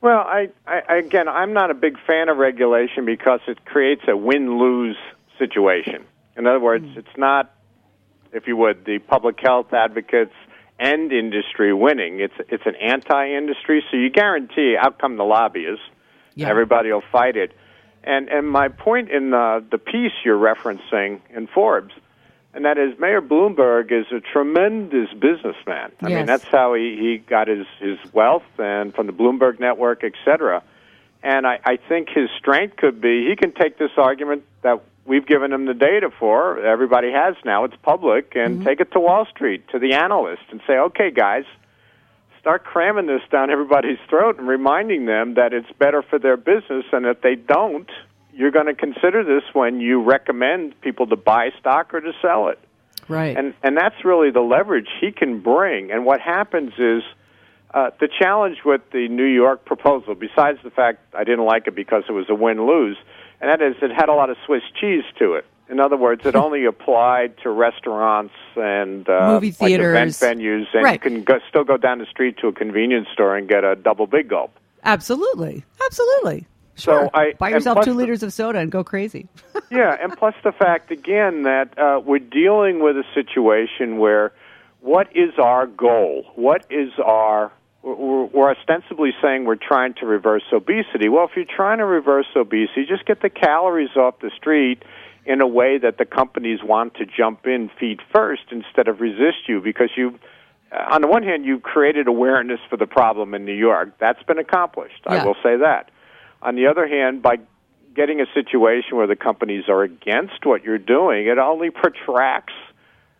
Well, 0.00 0.18
I, 0.18 0.50
I 0.66 0.98
again, 0.98 1.28
I'm 1.28 1.52
not 1.52 1.70
a 1.70 1.74
big 1.74 1.98
fan 2.06 2.28
of 2.28 2.36
regulation 2.36 3.04
because 3.04 3.40
it 3.48 3.64
creates 3.64 4.02
a 4.06 4.16
win-lose 4.16 4.96
situation. 5.38 6.04
In 6.36 6.46
other 6.46 6.60
words, 6.60 6.86
it's 6.96 7.16
not, 7.16 7.52
if 8.32 8.46
you 8.46 8.56
would, 8.56 8.84
the 8.84 8.98
public 8.98 9.38
health 9.40 9.72
advocates 9.72 10.34
and 10.78 11.12
industry 11.12 11.72
winning. 11.72 12.20
It's 12.20 12.34
it's 12.48 12.64
an 12.66 12.76
anti-industry, 12.76 13.84
so 13.90 13.96
you 13.96 14.10
guarantee 14.10 14.76
out 14.78 14.98
come 14.98 15.16
the 15.16 15.24
lobbyists. 15.24 15.84
Yeah. 16.34 16.48
Everybody 16.48 16.92
will 16.92 17.02
fight 17.10 17.36
it. 17.36 17.52
And 18.04 18.28
and 18.28 18.48
my 18.48 18.68
point 18.68 19.10
in 19.10 19.30
the 19.30 19.64
the 19.70 19.78
piece 19.78 20.12
you're 20.24 20.38
referencing 20.38 21.20
in 21.30 21.48
Forbes 21.48 21.92
and 22.54 22.64
that 22.64 22.78
is 22.78 22.98
Mayor 22.98 23.20
Bloomberg 23.20 23.92
is 23.92 24.06
a 24.10 24.20
tremendous 24.20 25.08
businessman. 25.12 25.92
I 26.02 26.08
Yes. 26.08 26.16
mean, 26.16 26.26
that's 26.26 26.44
how 26.44 26.74
he, 26.74 26.96
he 26.98 27.18
got 27.18 27.46
his, 27.46 27.66
his 27.78 27.98
wealth 28.12 28.42
and 28.58 28.94
from 28.94 29.06
the 29.06 29.12
Bloomberg 29.12 29.60
Network, 29.60 30.02
et 30.02 30.14
cetera. 30.24 30.62
And 31.22 31.46
I, 31.46 31.60
I 31.64 31.76
think 31.76 32.08
his 32.08 32.28
strength 32.38 32.76
could 32.76 33.00
be 33.00 33.28
he 33.28 33.36
can 33.36 33.52
take 33.52 33.78
this 33.78 33.90
argument 33.96 34.44
that 34.62 34.82
we've 35.08 35.26
given 35.26 35.50
them 35.50 35.64
the 35.64 35.74
data 35.74 36.10
for, 36.18 36.60
everybody 36.60 37.10
has 37.10 37.34
now, 37.44 37.64
it's 37.64 37.74
public, 37.82 38.32
and 38.36 38.64
take 38.64 38.80
it 38.80 38.92
to 38.92 39.00
Wall 39.00 39.26
Street, 39.26 39.66
to 39.68 39.78
the 39.78 39.94
analysts, 39.94 40.46
and 40.50 40.60
say, 40.66 40.74
okay, 40.74 41.10
guys, 41.10 41.44
start 42.38 42.64
cramming 42.64 43.06
this 43.06 43.22
down 43.32 43.50
everybody's 43.50 43.98
throat 44.08 44.38
and 44.38 44.46
reminding 44.46 45.06
them 45.06 45.34
that 45.34 45.52
it's 45.52 45.70
better 45.78 46.02
for 46.02 46.18
their 46.18 46.36
business, 46.36 46.84
and 46.92 47.06
if 47.06 47.20
they 47.22 47.34
don't, 47.34 47.90
you're 48.32 48.52
going 48.52 48.66
to 48.66 48.74
consider 48.74 49.24
this 49.24 49.42
when 49.52 49.80
you 49.80 50.00
recommend 50.00 50.80
people 50.82 51.06
to 51.08 51.16
buy 51.16 51.50
stock 51.58 51.92
or 51.92 52.00
to 52.00 52.12
sell 52.22 52.48
it. 52.48 52.58
Right. 53.08 53.36
And 53.36 53.54
and 53.62 53.76
that's 53.76 54.04
really 54.04 54.30
the 54.30 54.42
leverage 54.42 54.88
he 55.00 55.10
can 55.12 55.40
bring. 55.40 55.90
And 55.90 56.04
what 56.04 56.20
happens 56.20 56.72
is 56.78 57.02
uh, 57.72 57.90
the 58.00 58.08
challenge 58.08 58.58
with 58.64 58.82
the 58.92 59.08
New 59.08 59.24
York 59.24 59.64
proposal, 59.64 60.14
besides 60.14 60.58
the 60.62 60.70
fact 60.70 61.14
I 61.14 61.24
didn't 61.24 61.46
like 61.46 61.66
it 61.66 61.74
because 61.74 62.04
it 62.08 62.12
was 62.12 62.26
a 62.28 62.34
win 62.34 62.66
lose, 62.66 62.98
and 63.40 63.48
that 63.50 63.60
is 63.62 63.76
it 63.82 63.90
had 63.92 64.08
a 64.08 64.14
lot 64.14 64.30
of 64.30 64.36
Swiss 64.46 64.62
cheese 64.80 65.04
to 65.18 65.34
it. 65.34 65.44
In 65.70 65.80
other 65.80 65.96
words, 65.96 66.22
it 66.24 66.34
only 66.44 66.64
applied 66.64 67.36
to 67.42 67.50
restaurants 67.50 68.34
and 68.56 69.08
uh, 69.08 69.32
Movie 69.32 69.54
like 69.60 69.72
event 69.72 70.10
venues, 70.12 70.66
and 70.72 70.82
Right. 70.84 70.94
you 70.94 70.98
can 71.10 71.22
go, 71.24 71.38
still 71.48 71.64
go 71.64 71.76
down 71.76 71.98
the 71.98 72.06
street 72.06 72.36
to 72.38 72.48
a 72.48 72.52
convenience 72.52 73.08
store 73.12 73.36
and 73.36 73.48
get 73.48 73.64
a 73.64 73.76
double 73.76 74.06
big 74.06 74.28
gulp. 74.28 74.50
Absolutely. 74.84 75.64
Absolutely. 75.84 76.46
So 76.76 76.92
Sure. 76.92 77.10
I- 77.12 77.32
Buy 77.38 77.50
yourself 77.50 77.84
two 77.84 77.90
the- 77.92 77.96
liters 77.96 78.22
of 78.22 78.32
soda 78.32 78.60
and 78.60 78.70
go 78.70 78.82
crazy. 78.84 79.28
yeah, 79.70 79.96
and 80.00 80.16
plus 80.16 80.34
the 80.44 80.52
fact 80.52 80.90
again 80.90 81.42
that 81.42 81.76
uh, 81.78 82.00
we're 82.04 82.18
dealing 82.20 82.80
with 82.80 82.96
a 82.96 83.04
situation 83.14 83.98
where 83.98 84.32
what 84.80 85.08
is 85.16 85.32
our 85.38 85.66
goal? 85.66 86.24
What 86.36 86.64
is 86.70 86.90
our 87.04 87.50
we're, 87.96 88.24
we're 88.24 88.50
ostensibly 88.50 89.10
saying 89.22 89.44
we're 89.44 89.56
trying 89.56 89.94
to 89.94 90.06
reverse 90.06 90.42
obesity. 90.52 91.08
Well, 91.08 91.24
if 91.24 91.30
you're 91.36 91.44
trying 91.44 91.78
to 91.78 91.84
reverse 91.84 92.26
obesity, 92.36 92.86
just 92.86 93.06
get 93.06 93.22
the 93.22 93.30
calories 93.30 93.96
off 93.96 94.20
the 94.20 94.30
street 94.36 94.82
in 95.24 95.40
a 95.40 95.46
way 95.46 95.78
that 95.78 95.98
the 95.98 96.04
companies 96.04 96.60
want 96.62 96.94
to 96.94 97.04
jump 97.04 97.46
in 97.46 97.70
feet 97.78 98.00
first 98.12 98.42
instead 98.50 98.88
of 98.88 99.00
resist 99.00 99.46
you 99.46 99.60
because 99.60 99.90
you 99.96 100.18
uh, 100.72 100.94
on 100.94 101.02
the 101.02 101.08
one 101.08 101.22
hand 101.22 101.44
you've 101.44 101.62
created 101.62 102.08
awareness 102.08 102.60
for 102.70 102.76
the 102.76 102.86
problem 102.86 103.34
in 103.34 103.44
New 103.44 103.54
York. 103.54 103.98
That's 103.98 104.22
been 104.22 104.38
accomplished. 104.38 105.00
Yeah. 105.06 105.22
I 105.22 105.24
will 105.24 105.36
say 105.42 105.56
that. 105.58 105.90
On 106.40 106.54
the 106.54 106.66
other 106.66 106.86
hand, 106.86 107.22
by 107.22 107.38
getting 107.94 108.20
a 108.20 108.26
situation 108.32 108.96
where 108.96 109.06
the 109.06 109.16
companies 109.16 109.64
are 109.68 109.82
against 109.82 110.44
what 110.44 110.62
you're 110.62 110.78
doing, 110.78 111.26
it 111.26 111.38
only 111.38 111.70
protracts 111.70 112.54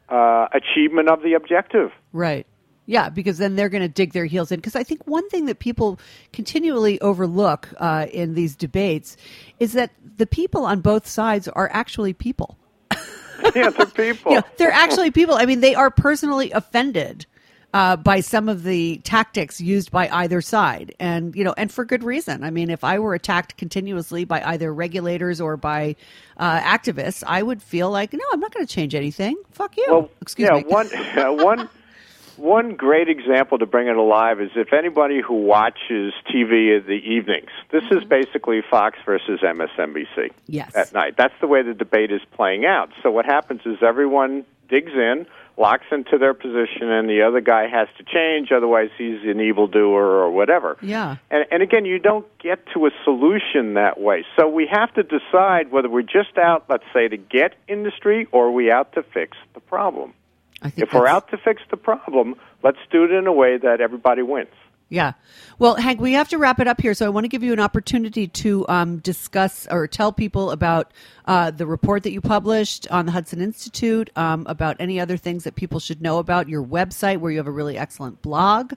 uh, 0.08 0.46
achievement 0.52 1.08
of 1.08 1.22
the 1.22 1.34
objective. 1.34 1.90
Right. 2.12 2.46
Yeah, 2.88 3.10
because 3.10 3.36
then 3.36 3.54
they're 3.54 3.68
going 3.68 3.82
to 3.82 3.88
dig 3.88 4.14
their 4.14 4.24
heels 4.24 4.50
in. 4.50 4.60
Because 4.60 4.74
I 4.74 4.82
think 4.82 5.06
one 5.06 5.28
thing 5.28 5.44
that 5.44 5.58
people 5.58 6.00
continually 6.32 6.98
overlook 7.02 7.68
uh, 7.76 8.06
in 8.10 8.32
these 8.32 8.56
debates 8.56 9.18
is 9.60 9.74
that 9.74 9.90
the 10.16 10.26
people 10.26 10.64
on 10.64 10.80
both 10.80 11.06
sides 11.06 11.48
are 11.48 11.68
actually 11.70 12.14
people. 12.14 12.56
yeah, 13.54 13.68
they're 13.68 13.86
people. 13.86 14.32
You 14.32 14.38
know, 14.38 14.46
they're 14.56 14.72
actually 14.72 15.10
people. 15.10 15.34
I 15.34 15.44
mean, 15.44 15.60
they 15.60 15.74
are 15.74 15.90
personally 15.90 16.50
offended 16.50 17.26
uh, 17.74 17.96
by 17.96 18.20
some 18.20 18.48
of 18.48 18.62
the 18.62 18.96
tactics 19.04 19.60
used 19.60 19.90
by 19.90 20.08
either 20.08 20.40
side, 20.40 20.94
and 20.98 21.36
you 21.36 21.44
know, 21.44 21.52
and 21.58 21.70
for 21.70 21.84
good 21.84 22.02
reason. 22.02 22.42
I 22.42 22.48
mean, 22.50 22.70
if 22.70 22.84
I 22.84 23.00
were 23.00 23.12
attacked 23.12 23.58
continuously 23.58 24.24
by 24.24 24.42
either 24.42 24.72
regulators 24.72 25.42
or 25.42 25.58
by 25.58 25.96
uh, 26.38 26.58
activists, 26.60 27.22
I 27.26 27.42
would 27.42 27.62
feel 27.62 27.90
like, 27.90 28.14
no, 28.14 28.24
I'm 28.32 28.40
not 28.40 28.54
going 28.54 28.66
to 28.66 28.72
change 28.72 28.94
anything. 28.94 29.36
Fuck 29.50 29.76
you. 29.76 29.84
Well, 29.88 30.10
Excuse 30.22 30.48
yeah, 30.50 30.56
me. 30.56 30.64
one 30.64 30.88
uh, 31.18 31.32
one 31.32 31.68
one 32.38 32.74
great 32.76 33.08
example 33.08 33.58
to 33.58 33.66
bring 33.66 33.88
it 33.88 33.96
alive 33.96 34.40
is 34.40 34.50
if 34.56 34.72
anybody 34.72 35.20
who 35.20 35.34
watches 35.34 36.12
TV 36.32 36.76
in 36.78 36.84
the 36.86 37.00
evenings. 37.04 37.50
This 37.70 37.84
is 37.90 38.04
basically 38.04 38.62
Fox 38.70 38.98
versus 39.04 39.40
MSNBC 39.40 40.08
Mm-hmm. 40.16 40.34
Yes. 40.46 40.74
at 40.74 40.92
night. 40.92 41.16
That's 41.16 41.34
the 41.40 41.46
way 41.46 41.62
the 41.62 41.74
debate 41.74 42.10
is 42.10 42.20
playing 42.32 42.64
out. 42.64 42.90
So 43.02 43.10
what 43.10 43.24
happens 43.26 43.60
is 43.66 43.78
everyone 43.82 44.44
digs 44.68 44.92
in, 44.92 45.26
locks 45.56 45.86
into 45.90 46.18
their 46.18 46.34
position, 46.34 46.90
and 46.90 47.08
the 47.08 47.22
other 47.22 47.40
guy 47.40 47.66
has 47.68 47.88
to 47.98 48.04
change. 48.04 48.50
Otherwise, 48.52 48.90
he's 48.96 49.22
an 49.24 49.40
evildoer 49.40 50.02
or 50.02 50.30
whatever. 50.30 50.76
Yeah. 50.80 51.16
And, 51.30 51.44
and 51.50 51.62
again, 51.62 51.84
you 51.84 51.98
don't 51.98 52.26
get 52.38 52.60
to 52.74 52.86
a 52.86 52.90
solution 53.04 53.74
that 53.74 54.00
way. 54.00 54.24
So 54.36 54.48
we 54.48 54.66
have 54.70 54.92
to 54.94 55.02
decide 55.02 55.70
whether 55.70 55.88
we're 55.88 56.02
just 56.02 56.38
out, 56.38 56.64
let's 56.68 56.84
say, 56.94 57.08
to 57.08 57.16
get 57.16 57.54
industry 57.66 58.26
or 58.32 58.46
are 58.46 58.52
we 58.52 58.70
out 58.70 58.92
to 58.94 59.02
fix 59.02 59.36
the 59.54 59.60
problem. 59.60 60.14
If 60.64 60.92
we're 60.92 61.00
that's- 61.00 61.14
out 61.14 61.28
to 61.30 61.38
fix 61.38 61.62
the 61.70 61.76
problem, 61.76 62.34
let's 62.62 62.78
do 62.90 63.04
it 63.04 63.12
in 63.12 63.26
a 63.26 63.32
way 63.32 63.58
that 63.58 63.80
everybody 63.80 64.22
wins. 64.22 64.48
Yeah. 64.90 65.12
Well, 65.58 65.74
Hank, 65.74 66.00
we 66.00 66.14
have 66.14 66.30
to 66.30 66.38
wrap 66.38 66.60
it 66.60 66.66
up 66.66 66.80
here. 66.80 66.94
So 66.94 67.04
I 67.04 67.10
want 67.10 67.24
to 67.24 67.28
give 67.28 67.42
you 67.42 67.52
an 67.52 67.60
opportunity 67.60 68.26
to 68.28 68.66
um, 68.68 68.98
discuss 68.98 69.66
or 69.70 69.86
tell 69.86 70.12
people 70.12 70.50
about 70.50 70.92
uh, 71.26 71.50
the 71.50 71.66
report 71.66 72.04
that 72.04 72.12
you 72.12 72.22
published 72.22 72.90
on 72.90 73.04
the 73.04 73.12
Hudson 73.12 73.42
Institute, 73.42 74.08
um, 74.16 74.46
about 74.48 74.76
any 74.80 74.98
other 74.98 75.18
things 75.18 75.44
that 75.44 75.56
people 75.56 75.78
should 75.78 76.00
know 76.00 76.16
about 76.18 76.48
your 76.48 76.64
website, 76.64 77.18
where 77.18 77.30
you 77.30 77.36
have 77.36 77.46
a 77.46 77.52
really 77.52 77.76
excellent 77.76 78.22
blog. 78.22 78.72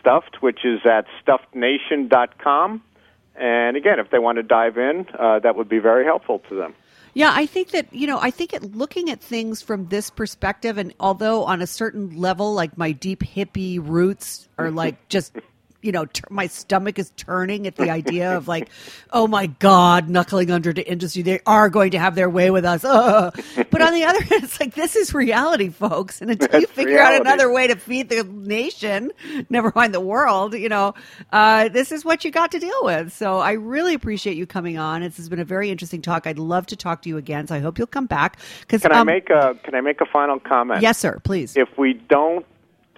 Stuffed, 0.00 0.42
which 0.42 0.66
is 0.66 0.80
at 0.84 1.06
stuffednation.com. 1.24 2.82
And 3.36 3.76
again, 3.76 4.00
if 4.00 4.10
they 4.10 4.18
want 4.18 4.36
to 4.36 4.42
dive 4.42 4.76
in, 4.76 5.06
uh, 5.18 5.38
that 5.38 5.56
would 5.56 5.70
be 5.70 5.78
very 5.78 6.04
helpful 6.04 6.42
to 6.50 6.54
them. 6.56 6.74
Yeah, 7.18 7.32
I 7.34 7.46
think 7.46 7.72
that 7.72 7.92
you 7.92 8.06
know, 8.06 8.20
I 8.20 8.30
think 8.30 8.54
at 8.54 8.62
looking 8.62 9.10
at 9.10 9.20
things 9.20 9.60
from 9.60 9.88
this 9.88 10.08
perspective, 10.08 10.78
and 10.78 10.94
although 11.00 11.42
on 11.46 11.60
a 11.60 11.66
certain 11.66 12.16
level, 12.16 12.54
like 12.54 12.78
my 12.78 12.92
deep 12.92 13.24
hippie 13.24 13.80
roots 13.82 14.48
are 14.56 14.70
like 14.70 15.08
just. 15.08 15.34
You 15.82 15.92
know, 15.92 16.06
t- 16.06 16.22
my 16.30 16.46
stomach 16.48 16.98
is 16.98 17.12
turning 17.16 17.66
at 17.66 17.76
the 17.76 17.90
idea 17.90 18.36
of 18.36 18.48
like, 18.48 18.68
oh 19.12 19.26
my 19.26 19.46
God, 19.46 20.08
knuckling 20.08 20.50
under 20.50 20.72
to 20.72 20.82
industry. 20.88 21.22
They 21.22 21.40
are 21.46 21.68
going 21.68 21.92
to 21.92 21.98
have 21.98 22.14
their 22.14 22.28
way 22.28 22.50
with 22.50 22.64
us. 22.64 22.84
Ugh. 22.84 23.38
But 23.70 23.82
on 23.82 23.92
the 23.92 24.04
other 24.04 24.22
hand, 24.22 24.44
it's 24.44 24.58
like, 24.58 24.74
this 24.74 24.96
is 24.96 25.12
reality, 25.12 25.68
folks. 25.68 26.20
And 26.22 26.30
until 26.30 26.60
you 26.60 26.66
That's 26.66 26.72
figure 26.72 26.98
out 26.98 27.20
another 27.20 27.52
way 27.52 27.66
to 27.66 27.76
feed 27.76 28.08
the 28.08 28.24
nation, 28.24 29.12
never 29.50 29.72
mind 29.74 29.94
the 29.94 30.00
world, 30.00 30.54
you 30.54 30.68
know, 30.68 30.94
uh, 31.32 31.68
this 31.68 31.92
is 31.92 32.04
what 32.04 32.24
you 32.24 32.30
got 32.30 32.52
to 32.52 32.58
deal 32.58 32.80
with. 32.82 33.12
So 33.12 33.38
I 33.38 33.52
really 33.52 33.94
appreciate 33.94 34.36
you 34.36 34.46
coming 34.46 34.78
on. 34.78 35.02
This 35.02 35.16
has 35.18 35.28
been 35.28 35.38
a 35.38 35.44
very 35.44 35.70
interesting 35.70 36.02
talk. 36.02 36.26
I'd 36.26 36.38
love 36.38 36.66
to 36.68 36.76
talk 36.76 37.02
to 37.02 37.08
you 37.08 37.18
again. 37.18 37.46
So 37.46 37.54
I 37.54 37.60
hope 37.60 37.78
you'll 37.78 37.86
come 37.86 38.06
back. 38.06 38.38
Because 38.60 38.82
Can 38.82 38.92
I 38.92 39.04
make 39.04 39.30
a 39.30 39.54
Can 39.62 39.74
I 39.74 39.80
make 39.80 40.00
a 40.00 40.06
final 40.06 40.40
comment? 40.40 40.82
Yes, 40.82 40.98
sir. 40.98 41.20
Please. 41.24 41.56
If 41.56 41.76
we 41.78 41.94
don't 41.94 42.44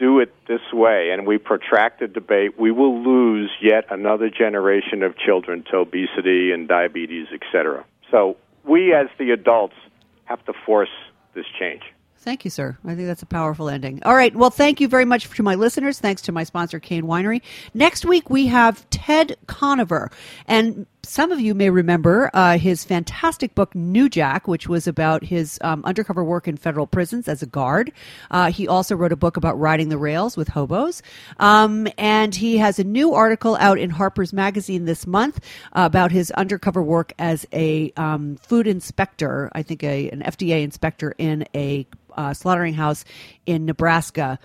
do 0.00 0.18
it 0.18 0.34
this 0.48 0.72
way 0.72 1.10
and 1.12 1.26
we 1.26 1.38
protract 1.38 2.00
the 2.00 2.08
debate, 2.08 2.58
we 2.58 2.72
will 2.72 3.00
lose 3.00 3.50
yet 3.62 3.84
another 3.90 4.30
generation 4.30 5.02
of 5.02 5.16
children 5.16 5.62
to 5.70 5.76
obesity 5.76 6.50
and 6.50 6.66
diabetes, 6.66 7.26
etc. 7.32 7.84
So 8.10 8.36
we, 8.64 8.94
as 8.94 9.06
the 9.18 9.30
adults, 9.30 9.76
have 10.24 10.44
to 10.46 10.52
force 10.64 10.88
this 11.34 11.46
change. 11.58 11.82
Thank 12.22 12.44
you, 12.44 12.50
sir. 12.50 12.76
I 12.84 12.94
think 12.94 13.06
that's 13.06 13.22
a 13.22 13.26
powerful 13.26 13.70
ending. 13.70 14.02
All 14.04 14.14
right. 14.14 14.34
Well, 14.36 14.50
thank 14.50 14.78
you 14.78 14.88
very 14.88 15.06
much 15.06 15.28
to 15.30 15.42
my 15.42 15.54
listeners. 15.54 15.98
Thanks 15.98 16.20
to 16.22 16.32
my 16.32 16.44
sponsor, 16.44 16.78
Cain 16.78 17.04
Winery. 17.04 17.40
Next 17.72 18.04
week, 18.04 18.28
we 18.28 18.46
have 18.48 18.88
Ted 18.90 19.36
Conover. 19.46 20.10
And 20.46 20.86
some 21.10 21.32
of 21.32 21.40
you 21.40 21.56
may 21.56 21.70
remember 21.70 22.30
uh, 22.34 22.56
his 22.56 22.84
fantastic 22.84 23.56
book, 23.56 23.74
New 23.74 24.08
Jack, 24.08 24.46
which 24.46 24.68
was 24.68 24.86
about 24.86 25.24
his 25.24 25.58
um, 25.60 25.84
undercover 25.84 26.22
work 26.22 26.46
in 26.46 26.56
federal 26.56 26.86
prisons 26.86 27.26
as 27.26 27.42
a 27.42 27.46
guard. 27.46 27.90
Uh, 28.30 28.52
he 28.52 28.68
also 28.68 28.94
wrote 28.94 29.10
a 29.10 29.16
book 29.16 29.36
about 29.36 29.58
riding 29.58 29.88
the 29.88 29.98
rails 29.98 30.36
with 30.36 30.46
hobos. 30.46 31.02
Um, 31.40 31.88
and 31.98 32.32
he 32.32 32.58
has 32.58 32.78
a 32.78 32.84
new 32.84 33.12
article 33.12 33.56
out 33.56 33.76
in 33.76 33.90
Harper's 33.90 34.32
Magazine 34.32 34.84
this 34.84 35.04
month 35.04 35.40
about 35.72 36.12
his 36.12 36.30
undercover 36.30 36.80
work 36.80 37.12
as 37.18 37.44
a 37.52 37.92
um, 37.96 38.36
food 38.36 38.68
inspector, 38.68 39.50
I 39.52 39.64
think 39.64 39.82
a, 39.82 40.10
an 40.10 40.20
FDA 40.20 40.62
inspector 40.62 41.16
in 41.18 41.44
a 41.56 41.88
uh, 42.16 42.34
slaughtering 42.34 42.74
house 42.74 43.04
in 43.46 43.66
Nebraska. 43.66 44.38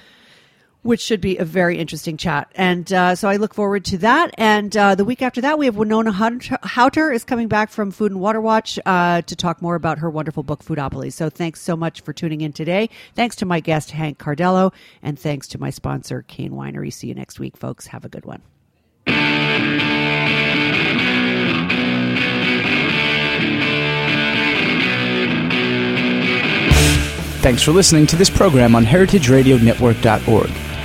Which 0.86 1.02
should 1.02 1.20
be 1.20 1.38
a 1.38 1.44
very 1.44 1.80
interesting 1.80 2.16
chat. 2.16 2.52
And 2.54 2.94
uh, 2.94 3.16
so 3.16 3.28
I 3.28 3.38
look 3.38 3.56
forward 3.56 3.86
to 3.86 3.98
that. 3.98 4.30
And 4.38 4.78
uh, 4.78 4.94
the 4.94 5.04
week 5.04 5.24
after 5.24 5.42
that, 5.42 5.58
we 5.58 5.66
have 5.66 5.74
Wenonah 5.74 6.60
Hauter 6.64 7.12
is 7.12 7.24
coming 7.24 7.48
back 7.48 7.72
from 7.72 7.90
Food 7.90 8.12
and 8.12 8.22
Water 8.22 8.40
Watch 8.40 8.78
uh, 8.86 9.24
to 9.24 9.36
talk 9.36 9.64
more 9.64 9.74
about 9.74 9.98
her 9.98 10.12
wonderful 10.12 10.44
book, 10.44 10.64
Foodopoly. 10.64 11.12
So 11.12 11.32
thanks 11.32 11.60
so 11.60 11.76
much 11.76 12.02
for 12.02 12.14
tuning 12.14 12.42
in 12.42 12.54
today. 12.54 12.92
Thanks 13.16 13.36
to 13.38 13.48
my 13.48 13.62
guest, 13.62 13.90
Hank 13.90 14.20
Cardello, 14.20 14.72
and 15.02 15.18
thanks 15.18 15.48
to 15.48 15.60
my 15.60 15.72
sponsor, 15.72 16.22
Cain 16.28 16.52
Winery. 16.52 16.94
See 16.94 17.08
you 17.08 17.16
next 17.16 17.40
week, 17.40 17.58
folks. 17.58 17.88
Have 17.88 18.06
a 18.06 18.10
good 18.10 18.26
one. 18.26 18.44
Thanks 27.42 27.64
for 27.64 27.72
listening 27.72 28.06
to 28.08 28.16
this 28.16 28.30
program 28.30 28.76
on 28.76 28.86
heritageradionetwork.org. 28.86 30.65